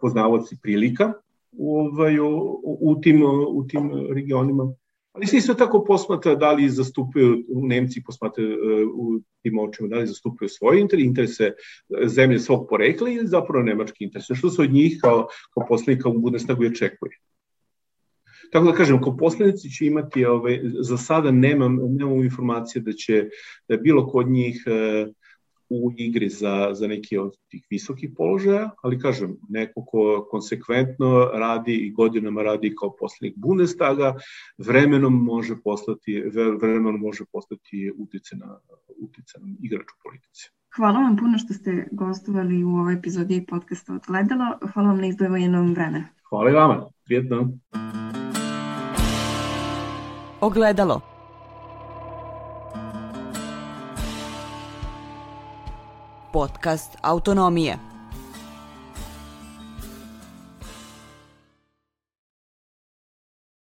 poznavaoci 0.00 0.56
prilika 0.62 1.12
u, 1.52 1.78
ovaj, 1.78 2.18
u, 2.18 2.60
u, 2.62 3.00
tim, 3.00 3.22
u 3.48 3.66
tim 3.66 3.90
regionima. 4.14 4.74
Ali 5.12 5.26
se 5.26 5.36
isto 5.36 5.54
tako 5.54 5.84
posmatra 5.84 6.34
da 6.34 6.52
li 6.52 6.68
zastupaju, 6.68 7.44
Nemci 7.48 8.02
posmatraju 8.06 8.50
e, 8.50 8.84
u 8.84 9.20
tim 9.42 9.58
očima, 9.58 9.88
da 9.88 9.96
li 9.96 10.06
zastupaju 10.06 10.48
svoje 10.48 10.86
interese, 10.98 11.52
zemlje 12.06 12.38
svog 12.38 12.66
porekla 12.70 13.10
ili 13.10 13.26
zapravo 13.26 13.64
nemački 13.64 14.04
interese, 14.04 14.34
što 14.34 14.50
se 14.50 14.62
od 14.62 14.72
njih 14.72 14.98
kao, 15.00 15.26
kao 15.54 15.66
poslanika 15.68 16.08
u 16.08 16.18
Bundestagu 16.18 16.64
očekuje. 16.64 17.12
Tako 18.54 18.66
da 18.66 18.72
kažem, 18.72 19.00
kao 19.02 19.16
poslanici 19.16 19.70
će 19.70 19.86
imati, 19.86 20.24
ovaj, 20.24 20.60
za 20.80 20.96
sada 20.96 21.30
nemam, 21.30 21.78
nemam 21.96 22.22
informacije 22.22 22.82
da 22.82 22.92
će 22.92 23.28
da 23.68 23.76
bilo 23.76 24.06
kod 24.06 24.28
njih 24.28 24.64
e, 24.66 25.06
u 25.68 25.90
igri 25.96 26.28
za, 26.28 26.70
za 26.72 26.86
neki 26.86 27.18
od 27.18 27.32
tih 27.48 27.66
visokih 27.70 28.10
položaja, 28.16 28.70
ali 28.82 28.98
kažem, 28.98 29.36
neko 29.48 29.84
ko 29.84 30.26
konsekventno 30.30 31.30
radi 31.32 31.74
i 31.74 31.90
godinama 31.90 32.42
radi 32.42 32.74
kao 32.80 32.96
poslednik 32.96 33.34
Bundestaga, 33.36 34.14
vremenom 34.58 35.24
može 35.24 35.54
postati, 35.64 36.22
vremenom 36.60 37.00
može 37.00 37.24
postati 37.32 37.92
uticenan, 37.98 38.56
uticenan 39.00 39.56
igrač 39.62 39.86
u 39.90 40.02
politici. 40.02 40.50
Hvala 40.76 40.98
vam 40.98 41.16
puno 41.16 41.38
što 41.38 41.54
ste 41.54 41.88
gostovali 41.92 42.64
u 42.64 42.68
ovoj 42.68 42.94
epizodi 42.94 43.44
podcasta 43.48 43.94
Odgledalo. 43.94 44.58
Hvala 44.72 44.88
vam 44.88 45.00
na 45.00 45.06
izdvojenom 45.06 45.72
vremenu. 45.74 46.04
Hvala 46.28 46.50
i 46.50 46.54
vama. 46.54 46.86
Prijetno. 47.04 47.52
Ogledalo. 50.44 51.00
Podcast 56.32 56.96
Autonomije. 57.02 57.93